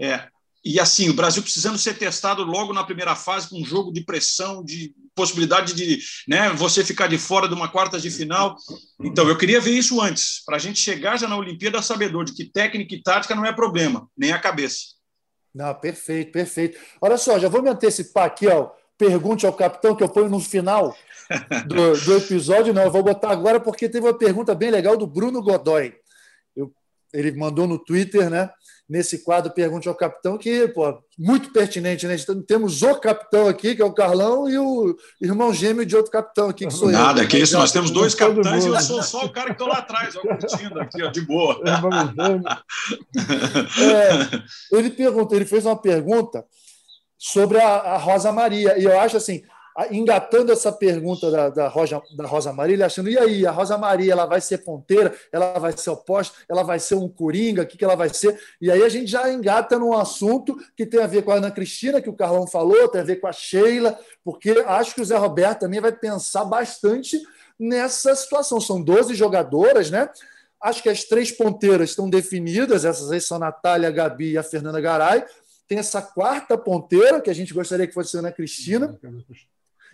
[0.00, 0.28] é,
[0.64, 4.02] e assim, o Brasil precisando ser testado logo na primeira fase, com um jogo de
[4.02, 8.56] pressão, de possibilidade de né, você ficar de fora de uma quarta de final.
[9.02, 12.34] Então, eu queria ver isso antes, para a gente chegar já na Olimpíada sabedor de
[12.34, 15.00] que técnica e tática não é problema, nem a cabeça.
[15.54, 16.78] Não, perfeito, perfeito.
[17.00, 18.70] Olha só, já vou me antecipar aqui, ó.
[18.96, 20.94] Pergunte ao capitão que eu ponho no final
[21.66, 22.74] do, do episódio.
[22.74, 25.94] Não, eu vou botar agora porque teve uma pergunta bem legal do Bruno Godoy.
[26.54, 26.70] Eu,
[27.12, 28.50] ele mandou no Twitter, né?
[28.90, 32.16] Nesse quadro Pergunte ao Capitão, que, pô, muito pertinente, né?
[32.44, 36.48] Temos o capitão aqui, que é o Carlão, e o irmão gêmeo de outro capitão
[36.48, 37.28] aqui, que sou Nada, eu.
[37.28, 39.78] que isso, nós temos dois capitães e eu sou só o cara que estou lá
[39.78, 41.60] atrás, ó, curtindo aqui, ó, de boa.
[43.78, 46.44] É, ele perguntou, ele fez uma pergunta
[47.16, 49.42] sobre a, a, Rosa Maria, e eu acho assim,
[49.90, 53.78] engatando essa pergunta da, da, Rosa, da Rosa Maria, ele achando, e aí, a Rosa
[53.78, 57.66] Maria, ela vai ser ponteira, ela vai ser oposta, ela vai ser um coringa, o
[57.66, 58.40] que, que ela vai ser?
[58.60, 61.50] E aí a gente já engata num assunto que tem a ver com a Ana
[61.50, 65.04] Cristina, que o Carlão falou, tem a ver com a Sheila, porque acho que o
[65.04, 67.20] Zé Roberto também vai pensar bastante
[67.58, 68.60] nessa situação.
[68.60, 70.08] São 12 jogadoras, né?
[70.62, 74.38] Acho que as três ponteiras estão definidas, essas aí são a Natália, a Gabi e
[74.38, 75.24] a Fernanda Garay.
[75.66, 78.98] Tem essa quarta ponteira, que a gente gostaria que fosse a Ana Cristina.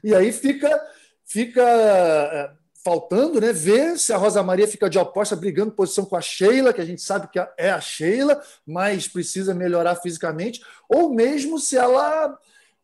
[0.06, 0.80] E aí fica,
[1.24, 2.50] fica é,
[2.84, 6.72] faltando né, ver se a Rosa Maria fica de oposta brigando posição com a Sheila,
[6.72, 11.76] que a gente sabe que é a Sheila, mas precisa melhorar fisicamente, ou mesmo se
[11.76, 12.38] ela.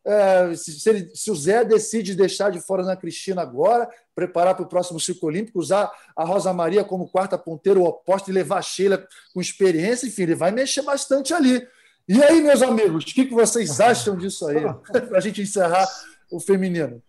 [0.05, 4.65] É, se, ele, se, o Zé decide deixar de fora na Cristina agora, preparar para
[4.65, 8.57] o próximo ciclo olímpico, usar a Rosa Maria como quarta ponteira, o oposto, e levar
[8.57, 11.65] a Sheila com experiência, enfim, ele vai mexer bastante ali.
[12.05, 14.61] E aí, meus amigos, o que, que vocês acham disso aí?
[15.07, 15.87] para a gente encerrar
[16.29, 17.01] o feminino.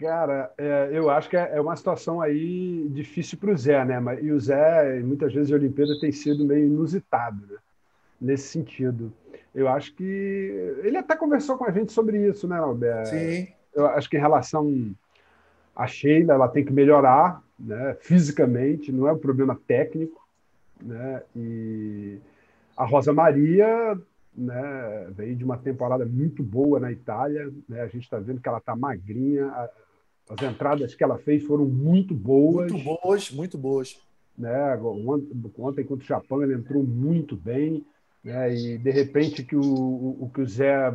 [0.00, 4.00] Cara, é, eu acho que é, é uma situação aí difícil para o Zé, né?
[4.22, 7.58] E o Zé, muitas vezes, a Olimpíada tem sido meio inusitado, né?
[8.18, 9.12] Nesse sentido.
[9.54, 10.78] Eu acho que.
[10.82, 13.10] Ele até conversou com a gente sobre isso, né, Alberto?
[13.10, 13.48] Sim.
[13.74, 14.90] Eu acho que em relação
[15.76, 20.26] à Sheila, ela tem que melhorar né, fisicamente, não é um problema técnico.
[20.82, 21.22] Né?
[21.36, 22.18] E
[22.74, 23.98] a Rosa Maria
[24.34, 27.52] né, veio de uma temporada muito boa na Itália.
[27.68, 27.82] Né?
[27.82, 29.52] A gente está vendo que ela está magrinha.
[30.30, 32.70] As entradas que ela fez foram muito boas.
[32.70, 34.00] Muito boas, muito boas.
[34.38, 34.76] Né?
[35.58, 37.84] Ontem contra o Japão ele entrou muito bem.
[38.22, 38.54] Né?
[38.54, 40.94] E de repente que o, o, que o Zé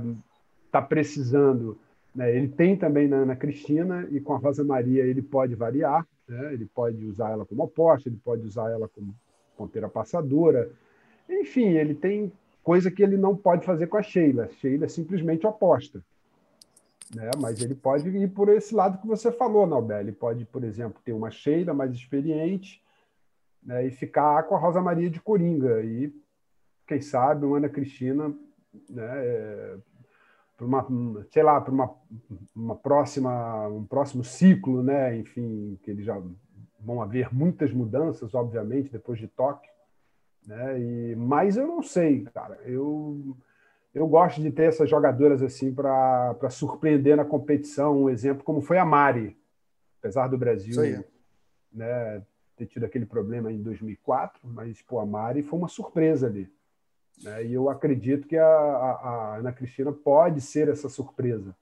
[0.65, 1.77] está precisando,
[2.15, 2.33] né?
[2.33, 6.07] ele tem também na Ana Cristina e com a Rosa Maria ele pode variar.
[6.27, 6.53] Né?
[6.53, 9.13] Ele pode usar ela como oposta, ele pode usar ela como
[9.57, 10.71] ponteira passadora.
[11.29, 12.31] Enfim, ele tem
[12.63, 14.49] coisa que ele não pode fazer com a Sheila.
[14.61, 16.01] Sheila é simplesmente oposta.
[17.15, 17.31] Né?
[17.39, 20.01] Mas ele pode ir por esse lado que você falou, Nobel.
[20.01, 22.83] Ele pode, por exemplo, ter uma Sheila mais experiente
[23.63, 23.87] né?
[23.87, 25.81] e ficar com a Rosa Maria de Coringa.
[25.81, 26.13] E,
[26.85, 28.35] quem sabe, uma Ana Cristina,
[28.89, 29.25] né?
[29.25, 29.77] É,
[30.59, 30.85] uma,
[31.31, 31.95] sei lá, para uma,
[32.53, 35.17] uma próxima, um próximo ciclo, né?
[35.17, 36.21] Enfim, que eles já
[36.79, 39.71] vão haver muitas mudanças, obviamente, depois de Tóquio.
[40.45, 40.81] Né?
[40.81, 42.59] E, mas eu não sei, cara.
[42.65, 43.37] Eu,
[43.95, 48.03] eu gosto de ter essas jogadoras assim para surpreender na competição.
[48.03, 49.37] Um exemplo como foi a Mari,
[49.99, 50.81] apesar do Brasil
[51.71, 52.21] né,
[52.57, 56.51] ter tido aquele problema em 2004, mas pô, a Mari foi uma surpresa ali.
[57.23, 57.45] Né?
[57.45, 61.55] E eu acredito que a, a, a Ana Cristina pode ser essa surpresa.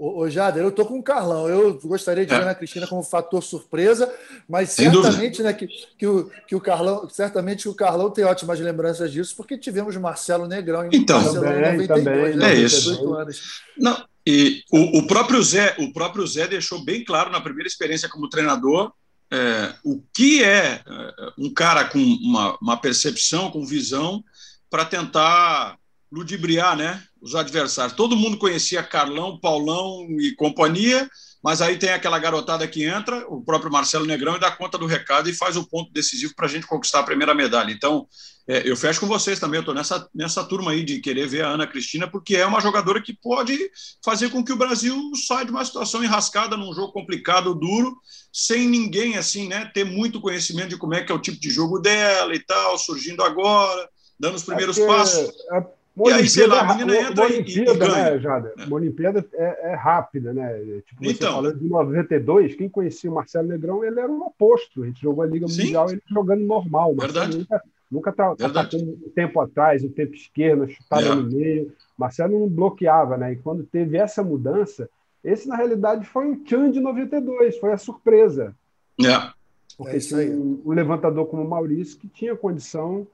[0.00, 1.46] Ô, ô Jader, eu estou com o Carlão.
[1.46, 2.38] Eu gostaria de é.
[2.38, 4.10] ver a Cristina como fator surpresa,
[4.48, 8.58] mas Sem certamente né, que, que, o, que o Carlão, certamente o Carlão tem ótimas
[8.58, 13.14] lembranças disso, porque tivemos Marcelo Negrão em então, Barcelona também, 92, também, né, é isso.
[13.14, 13.62] anos.
[13.76, 18.08] Não, e o, o, próprio Zé, o próprio Zé deixou bem claro na primeira experiência
[18.08, 18.90] como treinador
[19.30, 24.24] é, o que é, é um cara com uma, uma percepção, com visão,
[24.70, 25.76] para tentar
[26.10, 27.96] ludibriar né, os adversários.
[27.96, 31.08] Todo mundo conhecia Carlão, Paulão e companhia,
[31.42, 34.86] mas aí tem aquela garotada que entra, o próprio Marcelo Negrão, e dá conta do
[34.86, 37.72] recado e faz o ponto decisivo para a gente conquistar a primeira medalha.
[37.72, 38.06] Então,
[38.46, 41.44] é, eu fecho com vocês também, eu estou nessa, nessa turma aí de querer ver
[41.44, 43.56] a Ana Cristina, porque é uma jogadora que pode
[44.04, 47.96] fazer com que o Brasil saia de uma situação enrascada num jogo complicado, duro,
[48.32, 51.50] sem ninguém assim, né, ter muito conhecimento de como é que é o tipo de
[51.50, 55.30] jogo dela e tal, surgindo agora, dando os primeiros é passos.
[55.52, 58.54] É uma e aí, sei lá, a menina entra uma Olimpíada, e, e né, Jader?
[58.58, 58.64] É.
[58.64, 60.58] Uma Olimpíada é, é, rápida, né?
[60.86, 64.82] Tipo, você então, falando de 92, quem conhecia o Marcelo Negrão, ele era um oposto.
[64.82, 65.64] A gente jogou a Liga sim.
[65.64, 66.94] Mundial ele jogando normal.
[66.96, 67.38] Verdade.
[67.38, 71.14] Nunca, nunca atacou um tempo atrás, o um tempo esquerdo, chutava é.
[71.14, 71.72] no meio.
[71.98, 73.32] Marcelo não bloqueava, né?
[73.32, 74.88] E quando teve essa mudança,
[75.22, 78.54] esse, na realidade, foi o Chan de 92, foi a surpresa.
[78.98, 79.30] É.
[79.76, 83.06] Porque é tinha um, um levantador como o Maurício que tinha condição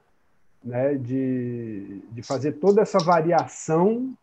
[0.63, 4.13] né, de, de fazer toda essa variação,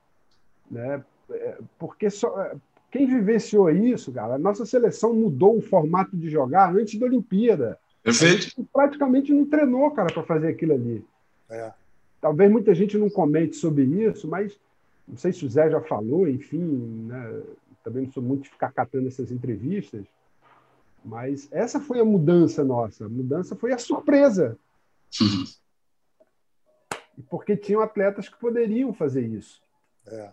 [0.71, 2.57] né, é, porque só, é,
[2.91, 7.79] quem vivenciou isso, cara, a nossa seleção mudou o formato de jogar antes da Olimpíada.
[8.03, 8.67] Perfeito.
[8.71, 11.03] praticamente não treinou, cara, para fazer aquilo ali.
[11.49, 11.73] É.
[12.21, 14.59] Talvez muita gente não comente sobre isso, mas
[15.09, 17.43] não sei se o Zé já falou, enfim, né,
[17.83, 20.05] também não sou muito de ficar catando essas entrevistas,
[21.03, 23.07] mas essa foi a mudança nossa.
[23.07, 24.59] A mudança foi a surpresa.
[25.21, 25.45] Uhum
[27.29, 29.61] porque tinham atletas que poderiam fazer isso.
[30.07, 30.31] É.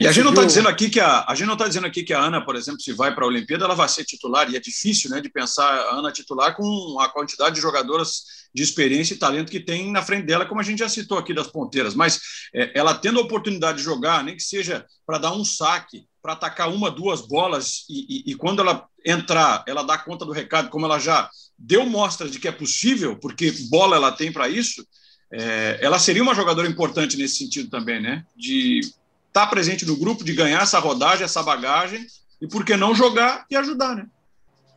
[0.00, 2.02] E a gente não está dizendo aqui que a, a gente não está dizendo aqui
[2.02, 4.50] que a Ana, por exemplo, se vai para a Olimpíada, ela vai ser titular.
[4.50, 8.62] E é difícil, né, de pensar a Ana titular com a quantidade de jogadoras de
[8.62, 11.46] experiência e talento que tem na frente dela, como a gente já citou aqui das
[11.46, 11.94] ponteiras.
[11.94, 12.20] Mas
[12.52, 16.32] é, ela tendo a oportunidade de jogar, nem que seja para dar um saque, para
[16.32, 20.70] atacar uma, duas bolas e, e, e, quando ela entrar, ela dá conta do recado,
[20.70, 24.86] como ela já deu mostras de que é possível, porque bola ela tem para isso,
[25.30, 28.24] é, ela seria uma jogadora importante nesse sentido também, né?
[28.36, 28.92] De estar
[29.32, 32.06] tá presente no grupo, de ganhar essa rodagem, essa bagagem
[32.40, 34.06] e por que não jogar e ajudar, né?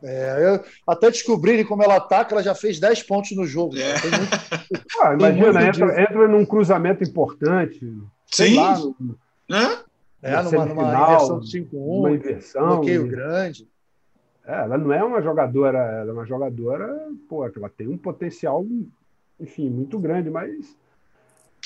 [0.04, 3.76] É, eu, até descobrirem como ela ataca, ela já fez 10 pontos no jogo.
[3.78, 3.94] É.
[3.94, 4.88] Muito...
[5.00, 7.80] Ah, imagina, entra, entra num cruzamento importante.
[8.32, 8.56] Sim.
[8.56, 8.96] Lá, no,
[9.48, 9.80] né?
[10.22, 13.10] É, numa, numa inversão 5-1, uma inversão, bloqueio né?
[13.10, 13.68] grande.
[14.46, 16.88] É, ela não é uma jogadora, ela é uma jogadora,
[17.30, 18.66] pô, ela tem um potencial,
[19.40, 20.76] enfim, muito grande, mas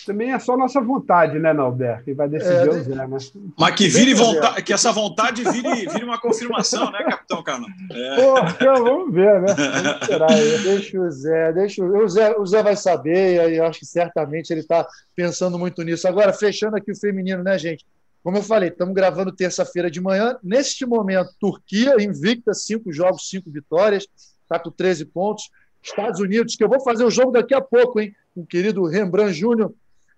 [0.06, 2.04] também é só nossa vontade, né, Nalber?
[2.04, 3.08] Quem vai decidir é, o Zé, né?
[3.08, 7.70] Mas que vire vontade, que essa vontade vire, vire uma confirmação, né, capitão Carlos?
[7.92, 8.16] É.
[8.16, 9.54] Pô, vamos ver, né?
[9.54, 10.58] Vamos esperar aí.
[10.64, 12.04] Deixa o Zé, deixa o...
[12.04, 15.84] o Zé, o Zé vai saber, e eu acho que certamente ele está pensando muito
[15.84, 16.08] nisso.
[16.08, 17.86] Agora, fechando aqui o feminino, né, gente?
[18.24, 20.38] Como eu falei, estamos gravando terça-feira de manhã.
[20.44, 24.08] Neste momento, Turquia invicta, cinco jogos, cinco vitórias,
[24.44, 25.50] está com 13 pontos.
[25.82, 28.16] Estados Unidos, que eu vou fazer o jogo daqui a pouco, hein?
[28.36, 29.74] O querido Rembrandt Júnior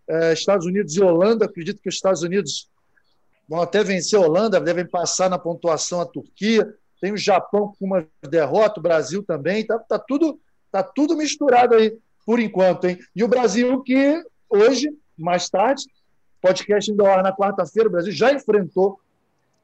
[0.07, 1.45] é, Estados Unidos e Holanda.
[1.45, 2.69] Acredito que os Estados Unidos
[3.47, 6.73] vão até vencer a Holanda, devem passar na pontuação a Turquia.
[6.99, 9.65] Tem o Japão com uma derrota, o Brasil também.
[9.65, 10.39] Tá, tá, tudo,
[10.71, 12.85] tá tudo misturado aí por enquanto.
[12.85, 12.99] Hein?
[13.15, 15.83] E o Brasil que hoje, mais tarde,
[16.41, 18.99] podcast ao ar na quarta-feira, o Brasil já enfrentou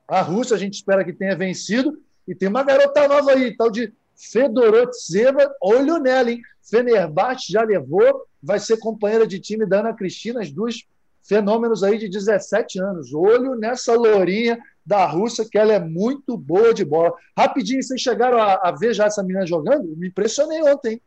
[0.08, 2.02] a Rússia, a gente espera que tenha vencido.
[2.28, 6.41] E tem uma garota nova aí, tal de Fedorotseva, olho nela, hein?
[6.69, 10.84] Fenerbahçe já levou, vai ser companheira de time da Ana Cristina, as duas
[11.23, 13.13] fenômenos aí de 17 anos.
[13.13, 17.13] Olho nessa lourinha da Rússia, que ela é muito boa de bola.
[17.38, 19.95] Rapidinho, vocês chegaram a, a ver já essa menina jogando?
[19.95, 21.01] Me impressionei ontem.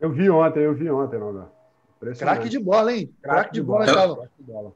[0.00, 1.50] Eu vi ontem, eu vi ontem, Naldo.
[2.18, 3.12] Craque de bola, hein?
[3.22, 4.72] Craque de, de, bola, bola.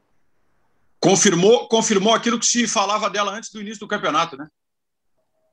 [0.98, 4.48] Confirmou, confirmou aquilo que se falava dela antes do início do campeonato, né?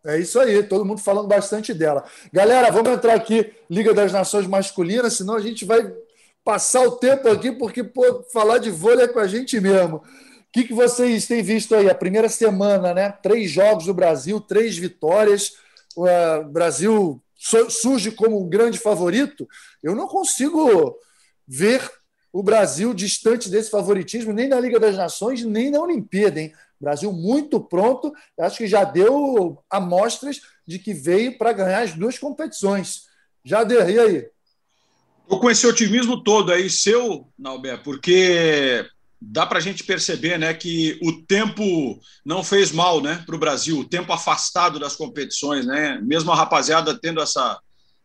[0.08, 2.06] É isso aí, todo mundo falando bastante dela.
[2.32, 5.93] Galera, vamos entrar aqui, Liga das Nações Masculinas, senão a gente vai
[6.46, 9.98] passar o tempo aqui, porque pô, falar de vôlei é com a gente mesmo.
[9.98, 10.04] O
[10.54, 11.89] que, que vocês têm visto aí?
[11.89, 13.12] A primeira semana, né?
[13.22, 15.58] Três jogos do Brasil, três vitórias.
[15.93, 16.06] O
[16.46, 17.22] Brasil
[17.70, 19.46] surge como um grande favorito.
[19.84, 20.98] Eu não consigo
[21.46, 21.82] ver
[22.32, 26.54] o Brasil distante desse favoritismo, nem na Liga das Nações, nem na Olimpíada, hein?
[26.79, 32.19] Brasil muito pronto, acho que já deu amostras de que veio para ganhar as duas
[32.19, 33.03] competições.
[33.43, 34.29] Já e aí?
[35.23, 38.85] Estou com esse otimismo todo aí, seu, Nauber, porque
[39.21, 43.39] dá para a gente perceber né, que o tempo não fez mal né, para o
[43.39, 45.99] Brasil, o tempo afastado das competições, né?
[46.01, 47.59] mesmo a rapaziada tendo essa,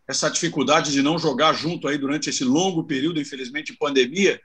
[0.08, 4.40] essa dificuldade de não jogar junto aí durante esse longo período, infelizmente, de pandemia,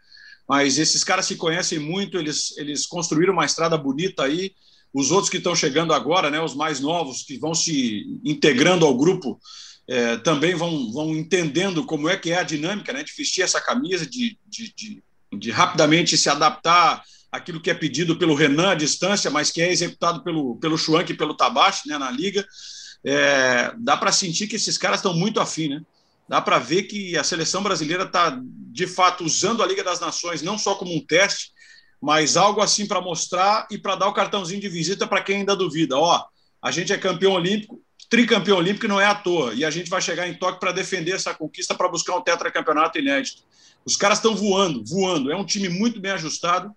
[0.48, 4.54] mas esses caras se conhecem muito, eles, eles construíram uma estrada bonita aí.
[4.94, 8.98] Os outros que estão chegando agora, né, os mais novos, que vão se integrando ao
[8.98, 9.40] grupo,
[9.88, 13.60] é, também vão, vão entendendo como é que é a dinâmica né, de vestir essa
[13.60, 15.04] camisa, de, de, de,
[15.38, 19.72] de rapidamente se adaptar àquilo que é pedido pelo Renan à distância, mas que é
[19.72, 22.46] executado pelo, pelo Schwank e pelo Tabachi né, na liga.
[23.06, 25.82] É, dá para sentir que esses caras estão muito afim, né?
[26.28, 30.42] Dá para ver que a seleção brasileira está, de fato, usando a Liga das Nações
[30.42, 31.52] não só como um teste,
[32.02, 35.56] mas algo assim para mostrar e para dar o cartãozinho de visita para quem ainda
[35.56, 35.98] duvida.
[35.98, 36.24] Ó,
[36.62, 40.02] a gente é campeão olímpico, tricampeão olímpico não é à toa, e a gente vai
[40.02, 43.44] chegar em Tóquio para defender essa conquista, para buscar um tetracampeonato inédito.
[43.86, 45.32] Os caras estão voando, voando.
[45.32, 46.72] É um time muito bem ajustado,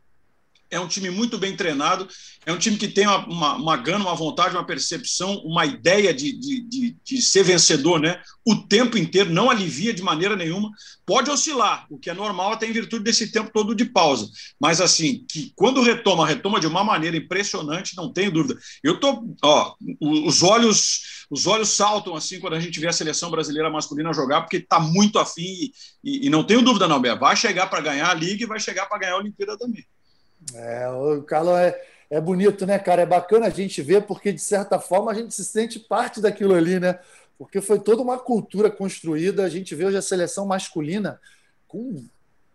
[0.71, 2.09] é um time muito bem treinado,
[2.47, 6.15] é um time que tem uma, uma, uma gana, uma vontade, uma percepção, uma ideia
[6.15, 8.21] de, de, de, de, ser vencedor né?
[8.47, 10.71] o tempo inteiro, não alivia de maneira nenhuma.
[11.05, 14.29] Pode oscilar, o que é normal até em virtude desse tempo todo de pausa.
[14.61, 18.59] Mas assim, que quando retoma, retoma de uma maneira impressionante, não tenho dúvida.
[18.83, 23.31] Eu tô, ó, os olhos os olhos saltam assim quando a gente vê a seleção
[23.31, 27.15] brasileira masculina jogar, porque está muito afim e, e, e, não tenho dúvida, não, Bé.
[27.15, 29.87] Vai chegar para ganhar a Liga e vai chegar para ganhar a Olimpíada também.
[30.55, 33.03] É, o Carlos é, é bonito, né, cara?
[33.03, 36.55] É bacana a gente ver, porque de certa forma a gente se sente parte daquilo
[36.55, 36.99] ali, né?
[37.39, 39.45] Porque foi toda uma cultura construída.
[39.45, 41.21] A gente vê hoje a seleção masculina
[41.67, 42.05] com,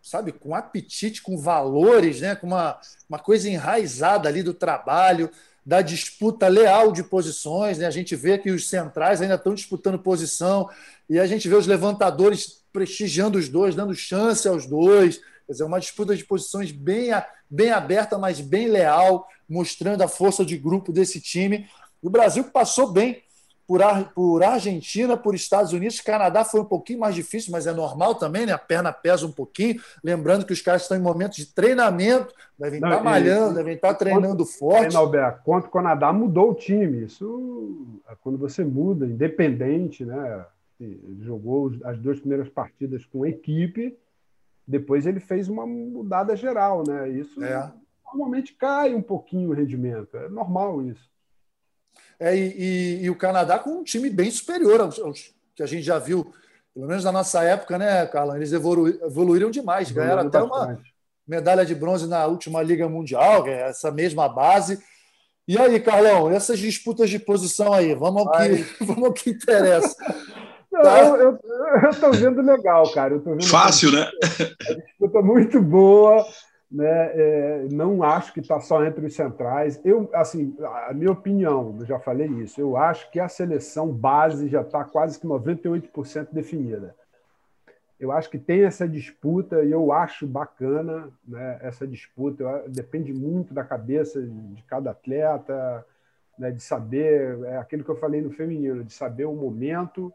[0.02, 2.36] sabe, com apetite, com valores, né?
[2.36, 2.80] Com uma,
[3.10, 5.32] uma coisa enraizada ali do trabalho,
[5.66, 7.80] da disputa leal de posições.
[7.80, 7.88] Né?
[7.88, 10.70] A gente vê que os centrais ainda estão disputando posição
[11.10, 15.22] e a gente vê os levantadores prestigiando os dois, dando chance aos dois.
[15.46, 17.12] Quer dizer, uma disputa de posições bem,
[17.50, 21.68] bem aberta, mas bem leal, mostrando a força de grupo desse time.
[22.02, 23.24] O Brasil passou bem
[23.68, 23.82] por,
[24.14, 26.00] por Argentina, por Estados Unidos.
[26.00, 28.54] Canadá foi um pouquinho mais difícil, mas é normal também, né?
[28.54, 29.82] A perna pesa um pouquinho.
[30.04, 33.76] Lembrando que os caras estão em momentos de treinamento, devem Não, estar malhando, e, devem
[33.76, 34.96] estar treinando contra, forte.
[34.96, 37.06] Alberto, contra o Canadá mudou o time.
[37.06, 40.46] Isso é quando você muda, independente, né?
[40.80, 43.98] Ele jogou as duas primeiras partidas com equipe,
[44.68, 47.10] depois ele fez uma mudada geral, né?
[47.10, 47.72] Isso é.
[48.06, 51.10] normalmente cai um pouquinho o rendimento, é normal isso.
[52.20, 55.66] É, e, e, e, o Canadá com um time bem superior aos, aos, que a
[55.66, 56.34] gente já viu,
[56.74, 58.38] pelo menos na nossa época, né, Carla?
[58.38, 60.80] Eles evolu, evoluíram demais, ganharam até uma
[61.28, 64.80] medalha de bronze na última Liga Mundial, é essa mesma base.
[65.48, 69.96] E aí, Carlão, essas disputas de posição aí, vamos ao que, vamos ao que interessa.
[70.82, 71.00] Tá?
[71.84, 73.22] Eu estou vendo legal, cara.
[73.50, 74.10] Fácil, né?
[74.70, 76.26] A disputa muito boa
[76.76, 77.12] né?
[77.14, 79.80] É, não acho que está só entre os centrais.
[79.84, 80.56] Eu, assim,
[80.88, 84.84] a minha opinião, eu já falei isso, eu acho que a seleção base já está
[84.84, 86.96] quase que 98% definida.
[87.98, 92.44] Eu acho que tem essa disputa e eu acho bacana né, essa disputa.
[92.44, 95.86] Eu, depende muito da cabeça de cada atleta,
[96.38, 100.12] né, de saber, é aquilo que eu falei no feminino, de saber o momento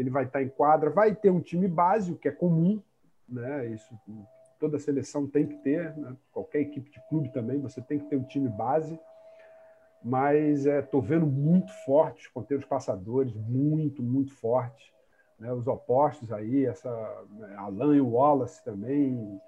[0.00, 0.90] ele vai estar em quadra.
[0.90, 2.82] Vai ter um time básico, que é comum,
[3.28, 3.94] né, isso
[4.60, 6.14] toda seleção tem que ter, né?
[6.30, 9.00] qualquer equipe de clube também, você tem que ter um time base.
[10.02, 14.92] Mas estou é, vendo muito fortes os ponteiros passadores, muito, muito fortes.
[15.38, 15.52] Né?
[15.52, 16.90] Os opostos aí, essa
[17.30, 17.54] né?
[17.56, 19.40] Alan e Wallace também,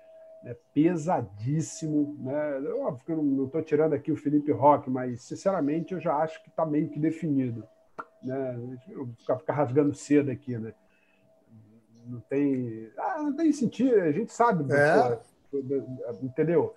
[0.42, 0.56] né?
[0.74, 2.16] pesadíssimo.
[2.20, 2.58] Né?
[2.80, 6.42] Óbvio que eu não estou tirando aqui o Felipe Roque, mas sinceramente eu já acho
[6.42, 7.66] que está meio que definido.
[8.22, 8.78] Né?
[8.88, 10.72] Eu vou ficar, ficar rasgando cedo aqui, né?
[12.06, 12.90] não tem.
[12.98, 14.64] Ah, não tem sentido, a gente sabe.
[14.72, 15.18] É.
[16.22, 16.74] entendeu?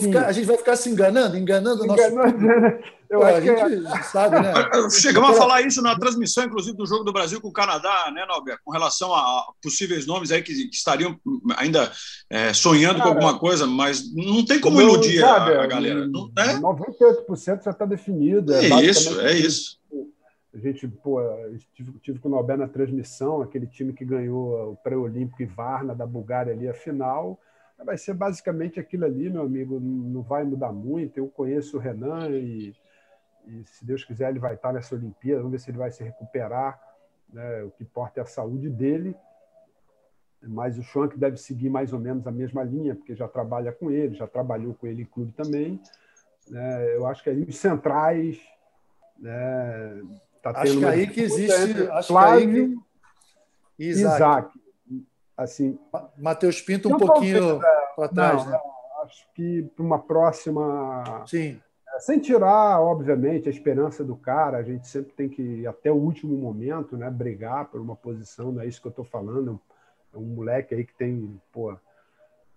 [0.00, 2.00] Ficar, a gente vai ficar se enganando, enganando o nosso.
[2.00, 2.78] Enganando,
[3.10, 4.02] eu Pô, acho a gente é...
[4.04, 4.52] sabe, né?
[4.90, 8.24] Chegamos a falar isso na transmissão, inclusive, do jogo do Brasil com o Canadá, né,
[8.24, 8.62] Norberto?
[8.64, 11.18] Com relação a possíveis nomes aí que, que estariam
[11.56, 11.90] ainda
[12.30, 16.06] é, sonhando Cara, com alguma coisa, mas não tem como iludir sabe, a, a, galera.
[16.06, 16.60] Não, né?
[16.60, 18.54] 98% já está definido.
[18.54, 19.81] É, é isso, é isso.
[20.54, 21.18] A gente, pô,
[22.02, 26.06] tive, com o Nobel na transmissão, aquele time que ganhou o pré-olímpico e Varna da
[26.06, 27.40] Bulgária ali a final.
[27.82, 31.16] Vai ser basicamente aquilo ali, meu amigo, não vai mudar muito.
[31.16, 32.76] Eu conheço o Renan e,
[33.46, 35.40] e se Deus quiser, ele vai estar nessa Olimpíada.
[35.40, 36.80] Vamos ver se ele vai se recuperar.
[37.32, 37.62] Né?
[37.62, 39.16] O que importa é a saúde dele.
[40.42, 43.90] Mas o Schwank deve seguir mais ou menos a mesma linha, porque já trabalha com
[43.90, 45.80] ele, já trabalhou com ele em clube também.
[46.48, 46.94] Né?
[46.94, 48.40] Eu acho que aí os centrais,
[49.18, 50.02] né?
[50.42, 51.88] Tá acho que aí que existe.
[51.90, 52.82] Acho Flávio
[53.78, 53.84] que.
[53.84, 54.16] Isaac.
[54.16, 54.62] Isaac.
[55.36, 55.78] Assim,
[56.18, 57.60] Matheus Pinto um pouquinho
[57.96, 58.44] para trás.
[58.44, 58.60] Não, né?
[59.04, 61.24] Acho que para uma próxima.
[61.26, 61.60] Sim.
[61.94, 65.96] É, sem tirar, obviamente, a esperança do cara, a gente sempre tem que, até o
[65.96, 69.60] último momento, né, brigar por uma posição, não é isso que eu estou falando.
[70.12, 71.74] É um moleque aí que tem pô,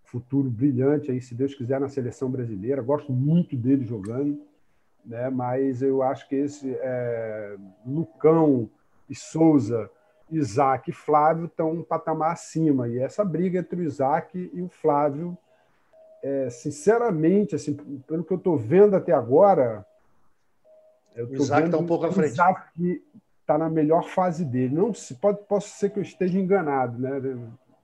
[0.03, 2.81] futuro brilhante, aí, se Deus quiser, na seleção brasileira.
[2.81, 4.41] Gosto muito dele jogando
[5.05, 5.29] né?
[5.29, 8.69] mas eu acho que esse é, Lucão
[9.09, 9.89] e Souza,
[10.29, 12.87] Isaac e Flávio estão um patamar acima.
[12.87, 15.37] E essa briga entre o Isaac e o Flávio,
[16.23, 17.75] é, sinceramente, assim,
[18.07, 19.85] pelo que eu estou vendo até agora,
[21.15, 22.31] eu o Isaac está um pouco à frente.
[22.31, 22.61] O Isaac
[23.41, 24.73] está na melhor fase dele.
[24.73, 27.19] Não se pode, posso ser que eu esteja enganado, né?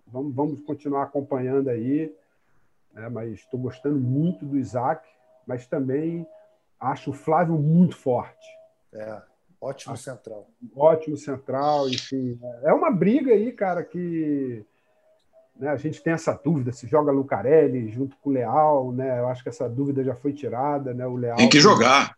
[0.08, 2.14] Vamos, vamos continuar acompanhando aí,
[2.94, 3.08] né?
[3.08, 5.08] mas estou gostando muito do Isaac,
[5.48, 6.28] mas também
[6.82, 8.48] Acho o Flávio muito forte.
[8.92, 9.22] É,
[9.62, 10.48] ótimo Acho, central.
[10.76, 12.40] Ótimo central, enfim.
[12.64, 14.66] É uma briga aí, cara, que
[15.56, 19.20] né, a gente tem essa dúvida se joga Lucarelli junto com o Leal, né?
[19.20, 21.06] Eu acho que essa dúvida já foi tirada, né?
[21.06, 21.38] O Leal.
[21.38, 22.16] Tem que jogar.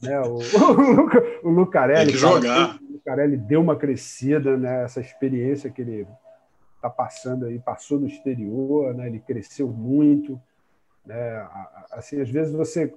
[0.00, 0.38] Né, o,
[1.42, 2.06] o, Lucarelli.
[2.06, 2.78] Tem que jogar.
[2.80, 4.84] o Lucarelli deu uma crescida, né?
[4.84, 6.06] Essa experiência que ele
[6.76, 9.08] está passando aí, passou no exterior, né?
[9.08, 10.40] Ele cresceu muito.
[11.04, 11.48] Né?
[11.90, 12.94] Assim, às vezes você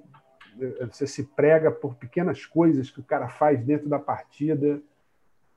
[0.89, 4.81] você se prega por pequenas coisas que o cara faz dentro da partida.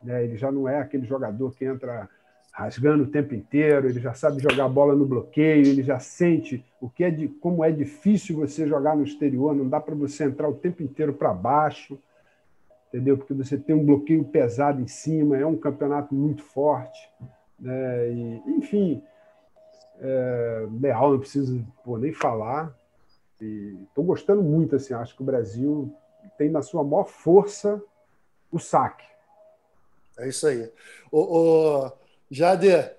[0.03, 0.25] Né?
[0.25, 2.09] Ele já não é aquele jogador que entra
[2.53, 6.65] rasgando o tempo inteiro, ele já sabe jogar a bola no bloqueio, ele já sente
[6.81, 10.25] o que é de, como é difícil você jogar no exterior, não dá para você
[10.25, 11.99] entrar o tempo inteiro para baixo,
[12.89, 13.17] entendeu?
[13.17, 17.09] Porque você tem um bloqueio pesado em cima, é um campeonato muito forte,
[17.59, 18.13] né?
[18.13, 19.03] E, enfim,
[20.01, 22.75] é, Leal não preciso pô, nem falar,
[23.41, 25.95] Estou gostando muito, assim, acho que o Brasil
[26.37, 27.83] tem na sua maior força
[28.51, 29.05] o saque.
[30.19, 30.71] É isso aí.
[31.11, 31.93] O, o
[32.31, 32.97] Jader,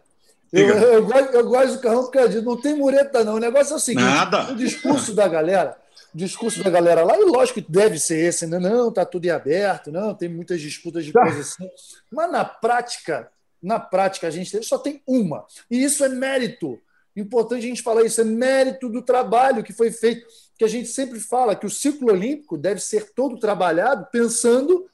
[0.51, 3.35] eu, eu, eu, gosto, eu gosto do Carrão porque não tem mureta, não.
[3.35, 4.51] O negócio é o seguinte: Nada.
[4.51, 5.77] o discurso da galera
[6.13, 8.59] discurso da galera lá, e lógico que deve ser esse, né?
[8.59, 11.69] não, está tudo em aberto, não, tem muitas disputas de posição.
[12.11, 13.31] Mas na prática,
[13.61, 15.45] na prática, a gente só tem uma.
[15.69, 16.79] E isso é mérito.
[17.15, 20.25] Importante a gente falar isso, é mérito do trabalho que foi feito.
[20.57, 24.85] Que a gente sempre fala que o ciclo olímpico deve ser todo trabalhado pensando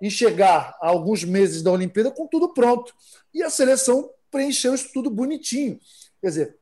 [0.00, 2.94] em chegar a alguns meses da Olimpíada com tudo pronto.
[3.32, 5.80] E a seleção preencheu isso tudo bonitinho.
[6.20, 6.56] Quer dizer,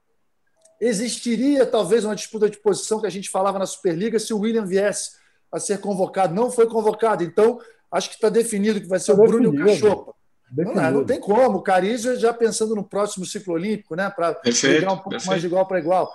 [0.80, 4.64] existiria talvez uma disputa de posição que a gente falava na Superliga se o William
[4.64, 5.12] viesse
[5.50, 6.34] a ser convocado.
[6.34, 7.24] Não foi convocado.
[7.24, 10.14] Então, acho que está definido que vai ser tá o Bruno e o Cachopa.
[10.52, 11.58] Não, não, não, tem como.
[11.58, 14.10] O Cariza já pensando no próximo ciclo olímpico, né?
[14.10, 15.28] Para chegar um pouco perfeito.
[15.28, 16.12] mais de igual para igual.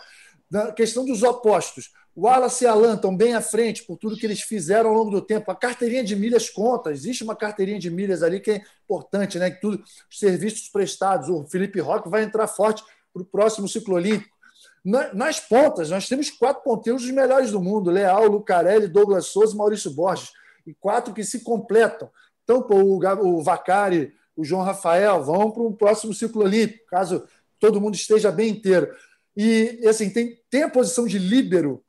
[0.49, 1.91] Na questão dos opostos.
[2.15, 5.11] O Wallace e Alan estão bem à frente por tudo que eles fizeram ao longo
[5.11, 5.49] do tempo.
[5.51, 6.91] A carteirinha de milhas conta.
[6.91, 9.51] Existe uma carteirinha de milhas ali que é importante, né?
[9.51, 11.29] Que tudo, os serviços prestados.
[11.29, 14.37] O Felipe Roque vai entrar forte para o próximo ciclo olímpico.
[15.13, 19.57] Nas pontas, nós temos quatro ponteiros dos melhores do mundo: Leal, Lucarelli, Douglas Souza e
[19.57, 20.31] Maurício Borges.
[20.65, 22.09] E quatro que se completam.
[22.43, 27.23] Então, pô, o Vacari, o João Rafael vão para o próximo ciclo olímpico, caso
[27.59, 28.89] todo mundo esteja bem inteiro.
[29.35, 31.83] E assim, tem, tem a posição de líbero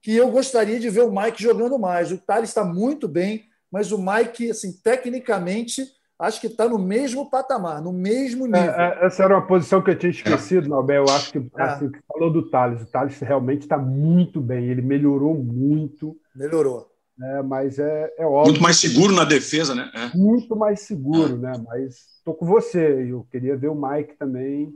[0.00, 2.12] que eu gostaria de ver o Mike jogando mais.
[2.12, 5.84] O Thales está muito bem, mas o Mike, assim, tecnicamente,
[6.16, 8.70] acho que está no mesmo patamar, no mesmo nível.
[8.70, 11.06] É, é, essa era uma posição que eu tinha esquecido, Nobel.
[11.08, 11.62] Eu acho que é.
[11.62, 12.82] assim, que falou do Thales.
[12.82, 16.16] O Thales realmente está muito bem, ele melhorou muito.
[16.36, 16.88] Melhorou.
[17.22, 18.52] É, mas é, é óbvio.
[18.52, 19.90] Muito mais seguro na defesa, né?
[19.94, 20.16] É.
[20.16, 21.38] Muito mais seguro, é.
[21.38, 21.52] né?
[21.66, 23.06] Mas estou com você.
[23.08, 24.72] Eu queria ver o Mike também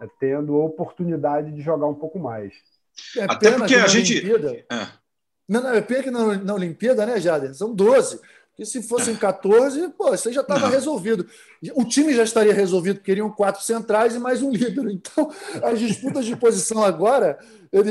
[0.00, 2.54] é, tendo a oportunidade de jogar um pouco mais.
[3.16, 4.18] É Até porque a gente.
[4.70, 4.88] É.
[5.48, 7.54] Não, não, é pena que na, na Olimpíada, né, Jader?
[7.54, 8.20] São 12.
[8.58, 11.24] E se fossem 14, pô, isso aí já estava resolvido.
[11.74, 14.90] O time já estaria resolvido, queriam quatro centrais e mais um líbero.
[14.98, 15.30] Então,
[15.62, 17.38] as disputas de posição agora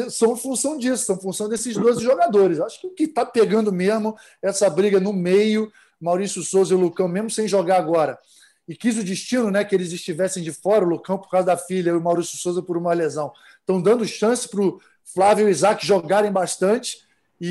[0.09, 2.59] são função disso, são função desses 12 jogadores.
[2.59, 6.79] Acho que o que está pegando mesmo essa briga no meio, Maurício Souza e o
[6.79, 8.19] Lucão, mesmo sem jogar agora,
[8.67, 11.57] e quis o destino né, que eles estivessem de fora, o Lucão por causa da
[11.57, 13.31] filha e o Maurício Souza por uma lesão.
[13.61, 16.97] Estão dando chance para o Flávio e o Isaac jogarem bastante
[17.39, 17.47] e,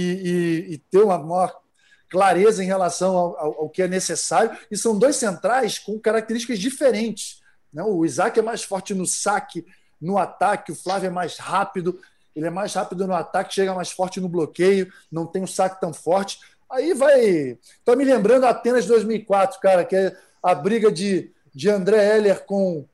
[0.68, 1.65] e, e ter uma maior
[2.08, 4.56] clareza em relação ao, ao, ao, que é necessário.
[4.70, 7.40] E são dois centrais com características diferentes.
[7.72, 7.82] Né?
[7.82, 9.64] O Isaac é mais forte no saque,
[10.00, 11.98] no ataque, o Flávio é mais rápido.
[12.34, 15.80] Ele é mais rápido no ataque, chega mais forte no bloqueio, não tem o saque
[15.80, 16.38] tão forte.
[16.70, 17.58] Aí vai.
[17.78, 22.84] Estou me lembrando Atenas 2004, cara, que é a briga de, de André Heller com,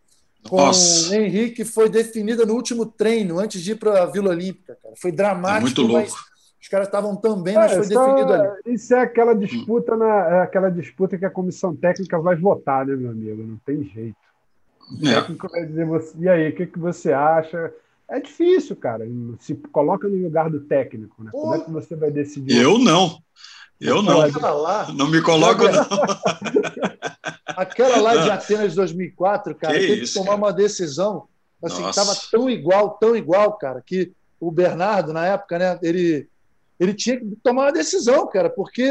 [0.48, 4.78] com o Henrique foi definida no último treino, antes de ir para a Vila Olímpica.
[4.80, 4.94] Cara.
[4.96, 5.58] Foi dramático.
[5.58, 6.31] É muito louco.
[6.62, 8.48] Os caras estavam também, mas é, foi só, definido ali.
[8.66, 12.94] Isso é aquela disputa, na, é aquela disputa que a comissão técnica vai votar, né,
[12.94, 13.42] meu amigo?
[13.42, 14.16] Não tem jeito.
[14.92, 15.14] O é.
[15.14, 17.74] técnico vai dizer, você, e aí, o que, que você acha?
[18.08, 19.04] É difícil, cara.
[19.40, 21.30] Se coloca no lugar do técnico, né?
[21.32, 21.40] Pô.
[21.40, 22.56] Como é que você vai decidir?
[22.56, 23.18] Eu não.
[23.80, 24.18] Eu não.
[24.62, 25.86] Lá, não me coloco, não.
[27.56, 30.38] Aquela lá de Atenas de 2004, cara, que teve isso, que tomar cara?
[30.38, 31.26] uma decisão
[31.64, 36.28] assim, que estava tão igual, tão igual, cara, que o Bernardo, na época, né, ele
[36.82, 38.84] ele tinha que tomar uma decisão, cara, porque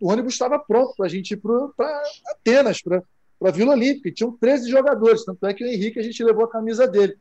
[0.00, 3.02] o ônibus estava pronto para a gente ir para Atenas, para
[3.42, 4.08] a Vila Olímpica.
[4.08, 7.14] E tinham 13 jogadores, tanto é que o Henrique a gente levou a camisa dele.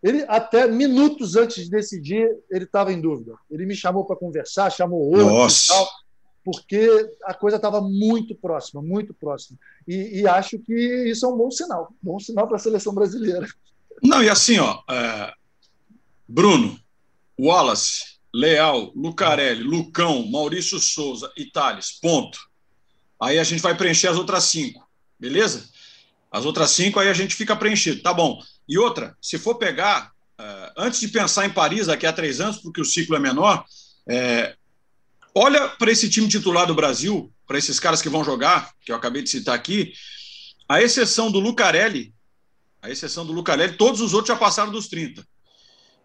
[0.00, 3.34] Ele, até minutos antes de decidir, ele estava em dúvida.
[3.50, 5.64] Ele me chamou para conversar, chamou outro Nossa.
[5.64, 5.88] e tal,
[6.44, 9.58] porque a coisa estava muito próxima, muito próxima.
[9.88, 10.72] E, e, acho que
[11.10, 13.48] isso é um bom sinal, bom sinal para a seleção brasileira.
[14.00, 15.32] Não, e assim, ó, é...
[16.28, 16.78] Bruno,
[17.36, 21.92] Wallace, Leal, Lucarelli, Lucão, Maurício Souza e Thales.
[22.02, 22.36] Ponto.
[23.22, 24.84] Aí a gente vai preencher as outras cinco,
[25.18, 25.68] beleza?
[26.32, 28.42] As outras cinco aí a gente fica preenchido, tá bom.
[28.68, 30.10] E outra, se for pegar,
[30.40, 33.64] uh, antes de pensar em Paris daqui a três anos, porque o ciclo é menor,
[34.08, 34.56] é,
[35.32, 38.96] olha para esse time titular do Brasil, para esses caras que vão jogar, que eu
[38.96, 39.92] acabei de citar aqui,
[40.68, 42.12] a exceção do Lucarelli,
[42.82, 45.24] a exceção do Lucarelli, todos os outros já passaram dos 30.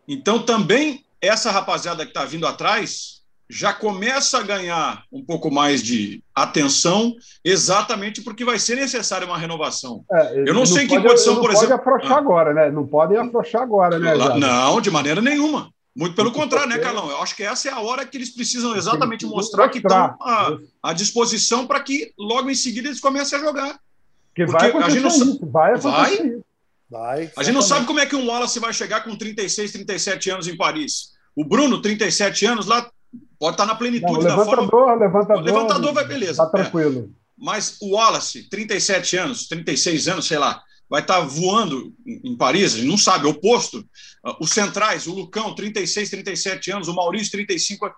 [0.08, 5.82] Então também essa rapaziada que está vindo atrás já começa a ganhar um pouco mais
[5.82, 10.06] de atenção, exatamente porque vai ser necessária uma renovação.
[10.12, 11.70] É, eu não, não sei pode, em que condição, por exemplo.
[11.70, 12.20] Não pode afrouxar ah.
[12.20, 12.70] agora, né?
[12.70, 14.14] Não podem afrouxar agora, né?
[14.38, 15.72] Não, de maneira nenhuma.
[15.96, 17.10] Muito pelo contrário, né, Carlão?
[17.10, 20.56] Eu acho que essa é a hora que eles precisam exatamente mostrar que estão à,
[20.84, 23.80] à disposição para que logo em seguida eles comecem a jogar.
[24.36, 25.10] Que vai a gente não...
[25.10, 26.39] isso, vai acontecer vai?
[26.90, 30.32] Vai, a gente não sabe como é que um Wallace vai chegar com 36, 37
[30.32, 31.10] anos em Paris.
[31.36, 32.90] O Bruno, 37 anos, lá
[33.40, 34.96] pode estar na plenitude não, da levantador, forma.
[34.96, 36.44] Levantador, o levantador vai, beleza.
[36.44, 37.12] Tá tranquilo.
[37.14, 37.20] É.
[37.38, 42.78] Mas o Wallace, 37 anos, 36 anos, sei lá, vai estar voando em Paris, a
[42.78, 43.86] gente não sabe, é o oposto.
[44.24, 47.94] Ah, os centrais, o Lucão, 36, 37 anos, o Maurício, 35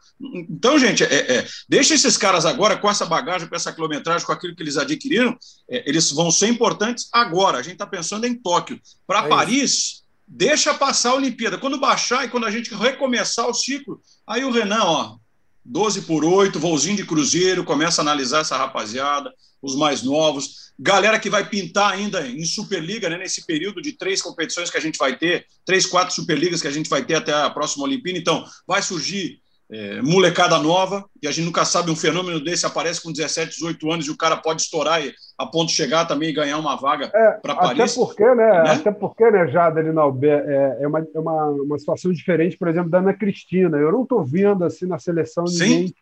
[0.50, 4.34] Então, gente, é, é, deixa esses caras agora com essa bagagem, com essa quilometragem, com
[4.34, 5.38] aquilo que eles adquiriram,
[5.70, 7.58] é, eles vão ser importantes agora.
[7.58, 8.80] A gente está pensando em Tóquio.
[9.08, 11.58] Para é Paris, deixa passar a Olimpíada.
[11.58, 15.16] Quando baixar e quando a gente recomeçar o ciclo, aí o Renan, ó,
[15.64, 19.32] 12 por 8, voozinho de cruzeiro, começa a analisar essa rapaziada,
[19.62, 24.22] os mais novos, galera que vai pintar ainda em Superliga, né, nesse período de três
[24.22, 27.34] competições que a gente vai ter, três, quatro Superligas que a gente vai ter até
[27.34, 28.18] a próxima Olimpíada.
[28.18, 29.40] Então, vai surgir
[29.72, 33.92] é, molecada nova, e a gente nunca sabe, um fenômeno desse aparece com 17, 18
[33.92, 36.76] anos e o cara pode estourar e, a ponto de chegar também e ganhar uma
[36.76, 37.80] vaga é, para Paris.
[37.80, 38.72] Até porque, né, né?
[38.72, 43.00] Até porque, né, Jader é, é, uma, é uma, uma situação diferente, por exemplo, da
[43.00, 43.78] Ana Cristina.
[43.78, 45.94] Eu não estou vendo assim na seleção ninguém.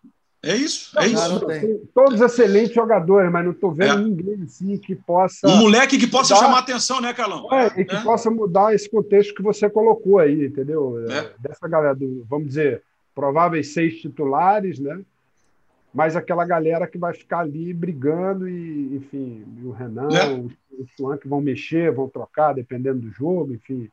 [0.41, 1.89] É isso, é isso.
[1.93, 4.03] Todos excelentes jogadores, mas não estou vendo é.
[4.03, 5.45] ninguém assim que possa.
[5.47, 7.53] Um moleque que possa mudar, chamar atenção, né, Carlão?
[7.53, 8.01] É, e que é.
[8.01, 10.97] possa mudar esse contexto que você colocou aí, entendeu?
[11.09, 11.31] É.
[11.39, 12.81] Dessa galera, do, vamos dizer,
[13.13, 15.01] prováveis seis titulares, né?
[15.93, 20.33] Mas aquela galera que vai ficar ali brigando e, enfim, o Renan, é.
[20.33, 20.49] o,
[20.95, 23.89] Chuan que vão mexer, vão trocar, dependendo do jogo, enfim.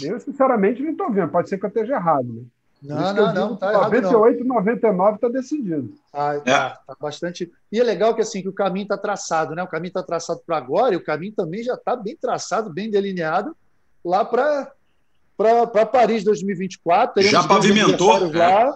[0.00, 1.30] Eu, sinceramente, não estou vendo.
[1.30, 2.42] Pode ser que eu esteja errado, né?
[2.82, 5.94] Não, não, não, tá 98 e 99 está decidido.
[6.12, 7.50] Ah, tá, tá, bastante.
[7.70, 9.62] E é legal que assim que o caminho está traçado, né?
[9.62, 12.90] O caminho está traçado para agora e o caminho também já está bem traçado, bem
[12.90, 13.56] delineado
[14.04, 14.72] lá para
[15.36, 17.22] para Paris 2024.
[17.22, 18.30] Já pavimentou.
[18.32, 18.74] Lá, é.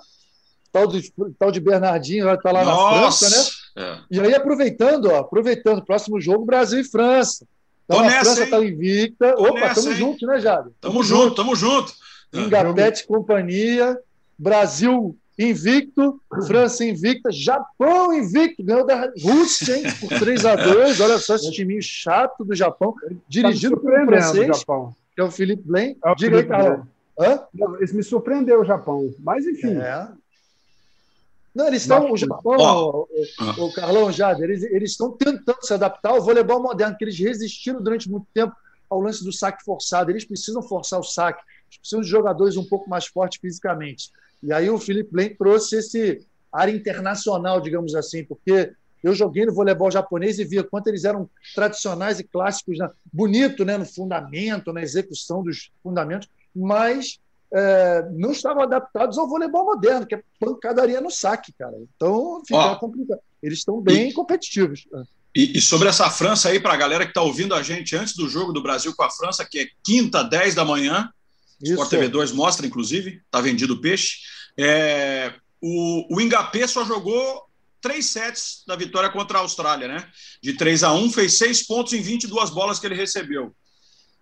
[0.72, 3.84] tal, de, tal de Bernardinho vai estar tá lá Nossa, na França, né?
[3.84, 3.98] É.
[4.10, 7.46] E aí, aproveitando, ó, aproveitando, próximo jogo, Brasil e França.
[7.84, 9.34] Então, a França está invicta.
[9.34, 9.96] Tô Opa, nessa, tamo hein?
[9.96, 10.70] junto, né, Jade?
[10.80, 11.92] Tamo, tamo junto, tamo junto.
[12.32, 13.98] Ingapete e companhia.
[14.38, 21.18] Brasil invicto, França invicta, Japão invicto, ganhou da Rússia, hein, por 3 a 2 Olha
[21.18, 22.94] só esse time chato do Japão,
[23.28, 24.58] dirigido tá pelo francês.
[24.58, 25.96] Japão que é o Felipe Blaine.
[26.04, 26.36] É Diga
[27.18, 27.82] aí?
[27.82, 29.10] Isso me surpreendeu, o Japão.
[29.20, 29.78] Mas, enfim.
[29.78, 30.08] É.
[31.54, 33.08] Não, eles estão, o Japão, oh.
[33.10, 37.18] o, o, Carlão Jade, eles, eles estão tentando se adaptar ao voleibol moderno, que eles
[37.18, 38.54] resistiram durante muito tempo
[38.90, 40.10] ao lance do saque forçado.
[40.10, 41.42] Eles precisam forçar o saque,
[41.78, 44.10] precisam de jogadores um pouco mais fortes fisicamente.
[44.42, 49.54] E aí o Felipe Blaine trouxe esse área internacional, digamos assim, porque eu joguei no
[49.54, 52.88] voleibol japonês e via quanto eles eram tradicionais e clássicos, né?
[53.12, 53.76] bonito né?
[53.76, 57.18] no fundamento, na execução dos fundamentos, mas
[57.52, 61.76] é, não estavam adaptados ao voleibol moderno, que é pancadaria no saque, cara.
[61.94, 63.20] Então fica complicado.
[63.42, 64.86] Eles estão bem e, competitivos.
[65.34, 68.16] E, e, sobre essa França aí, para a galera que está ouvindo a gente antes
[68.16, 71.10] do jogo do Brasil com a França, que é quinta, 10 da manhã,
[71.62, 71.72] Isso.
[71.72, 74.18] Sport TV 2 mostra, inclusive, está vendido peixe.
[74.58, 77.44] É, o, o Ingapê só jogou
[77.80, 80.08] três sets da vitória contra a Austrália, né?
[80.42, 83.54] De 3 a 1, fez seis pontos em 22 bolas que ele recebeu.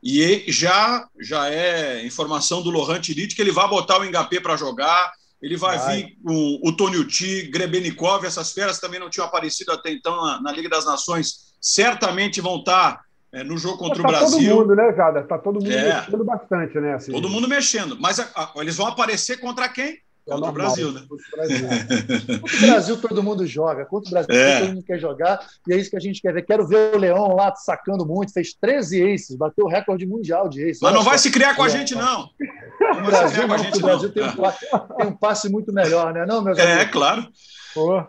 [0.03, 4.57] E já já é informação do Lohan Tirit que ele vai botar o Engapé para
[4.57, 5.11] jogar,
[5.41, 5.97] ele vai, vai.
[5.97, 10.53] vir o Tony Uti, Grebenikov, essas feras também não tinham aparecido até então na, na
[10.53, 13.01] Liga das Nações, certamente vão estar
[13.35, 14.39] é, no jogo contra tá o Brasil.
[14.39, 15.23] Tá todo mundo, né, Jada?
[15.25, 15.97] Tá todo mundo é.
[15.97, 16.95] mexendo bastante, né?
[16.95, 17.13] Assim.
[17.13, 17.97] Todo mundo mexendo.
[18.01, 19.99] Mas a, a, eles vão aparecer contra quem?
[20.25, 21.05] Contra o Brasil, né?
[21.09, 21.69] Contra o Brasil.
[22.41, 24.61] contra o Brasil todo mundo joga, contra o Brasil é.
[24.61, 26.43] todo mundo quer jogar, e é isso que a gente quer ver.
[26.43, 30.63] Quero ver o Leão lá sacando muito, fez 13 aces, bateu o recorde mundial de
[30.63, 30.81] aces.
[30.81, 32.31] Mas não vai se criar com a gente, não.
[32.31, 34.67] O Brasil, não, gente, o Brasil tem, um passe,
[34.97, 36.25] tem, um passe, muito melhor, né?
[36.25, 36.83] Não, meus é, amigos?
[36.83, 37.29] É, claro.
[37.75, 38.05] Pô.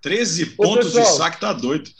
[0.00, 1.90] 13 pontos Ô, pessoal, de saque, tá doido.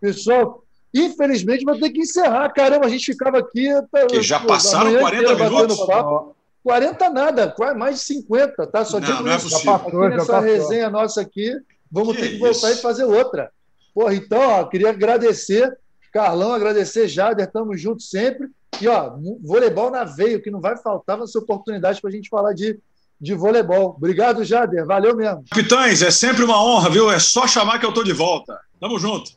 [0.00, 0.61] Pessoal,
[0.94, 2.52] infelizmente vai ter que encerrar.
[2.52, 3.68] Caramba, a gente ficava aqui.
[4.08, 5.86] Que já passaram 40 minutos.
[5.86, 6.36] Papo.
[6.62, 8.84] 40 nada, mais de 50, tá?
[8.84, 9.74] Só digo não é possível.
[9.74, 11.52] Aqui nessa resenha nossa aqui,
[11.90, 12.78] vamos que ter que voltar isso?
[12.78, 13.50] e fazer outra.
[13.92, 15.76] Porra, então, ó, queria agradecer,
[16.12, 18.48] Carlão, agradecer Jader, estamos juntos sempre.
[18.80, 19.12] E, ó,
[19.42, 22.78] voleibol na veia, que não vai faltar vai ser oportunidade para a gente falar de,
[23.20, 23.94] de voleibol.
[23.96, 25.44] Obrigado, Jader, valeu mesmo.
[25.50, 27.10] Capitães, é sempre uma honra, viu?
[27.10, 28.58] É só chamar que eu estou de volta.
[28.80, 29.32] Tamo junto.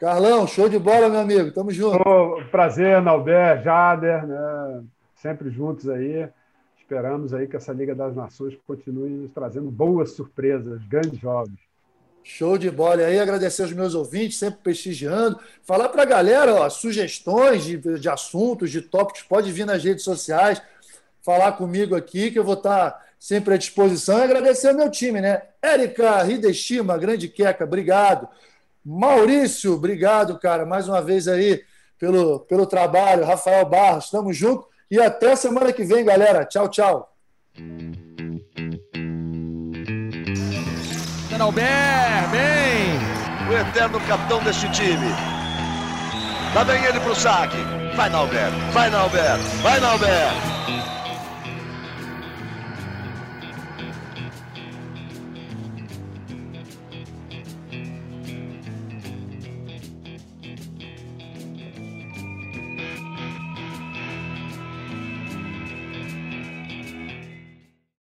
[0.00, 1.52] Carlão, show de bola, meu amigo.
[1.52, 1.98] Tamo junto.
[2.08, 4.82] Oh, prazer, Nalber, Jader, né?
[5.14, 6.28] sempre juntos aí
[6.90, 11.54] esperamos aí que essa Liga das Nações continue nos trazendo boas surpresas, grandes jogos.
[12.24, 13.02] Show de bola.
[13.02, 15.38] E aí, agradecer aos meus ouvintes, sempre prestigiando.
[15.62, 20.02] Falar para a galera, ó, sugestões de, de assuntos, de tópicos, pode vir nas redes
[20.02, 20.60] sociais,
[21.22, 24.18] falar comigo aqui, que eu vou estar sempre à disposição.
[24.18, 25.42] E agradecer ao meu time, né?
[25.62, 28.28] Érica Hideshima, grande queca, obrigado.
[28.84, 31.62] Maurício, obrigado, cara, mais uma vez aí
[31.98, 33.24] pelo, pelo trabalho.
[33.24, 34.66] Rafael Barros, estamos juntos.
[34.90, 36.44] E até semana que vem, galera.
[36.44, 37.14] Tchau, tchau.
[41.50, 43.50] Albert, bem!
[43.50, 45.08] O eterno capitão deste time.
[46.54, 47.56] Lá vem ele pro saque.
[47.96, 48.56] Vai, Nalberto.
[48.72, 49.42] Vai, Nalberto.
[49.60, 50.79] Vai, Nalberto.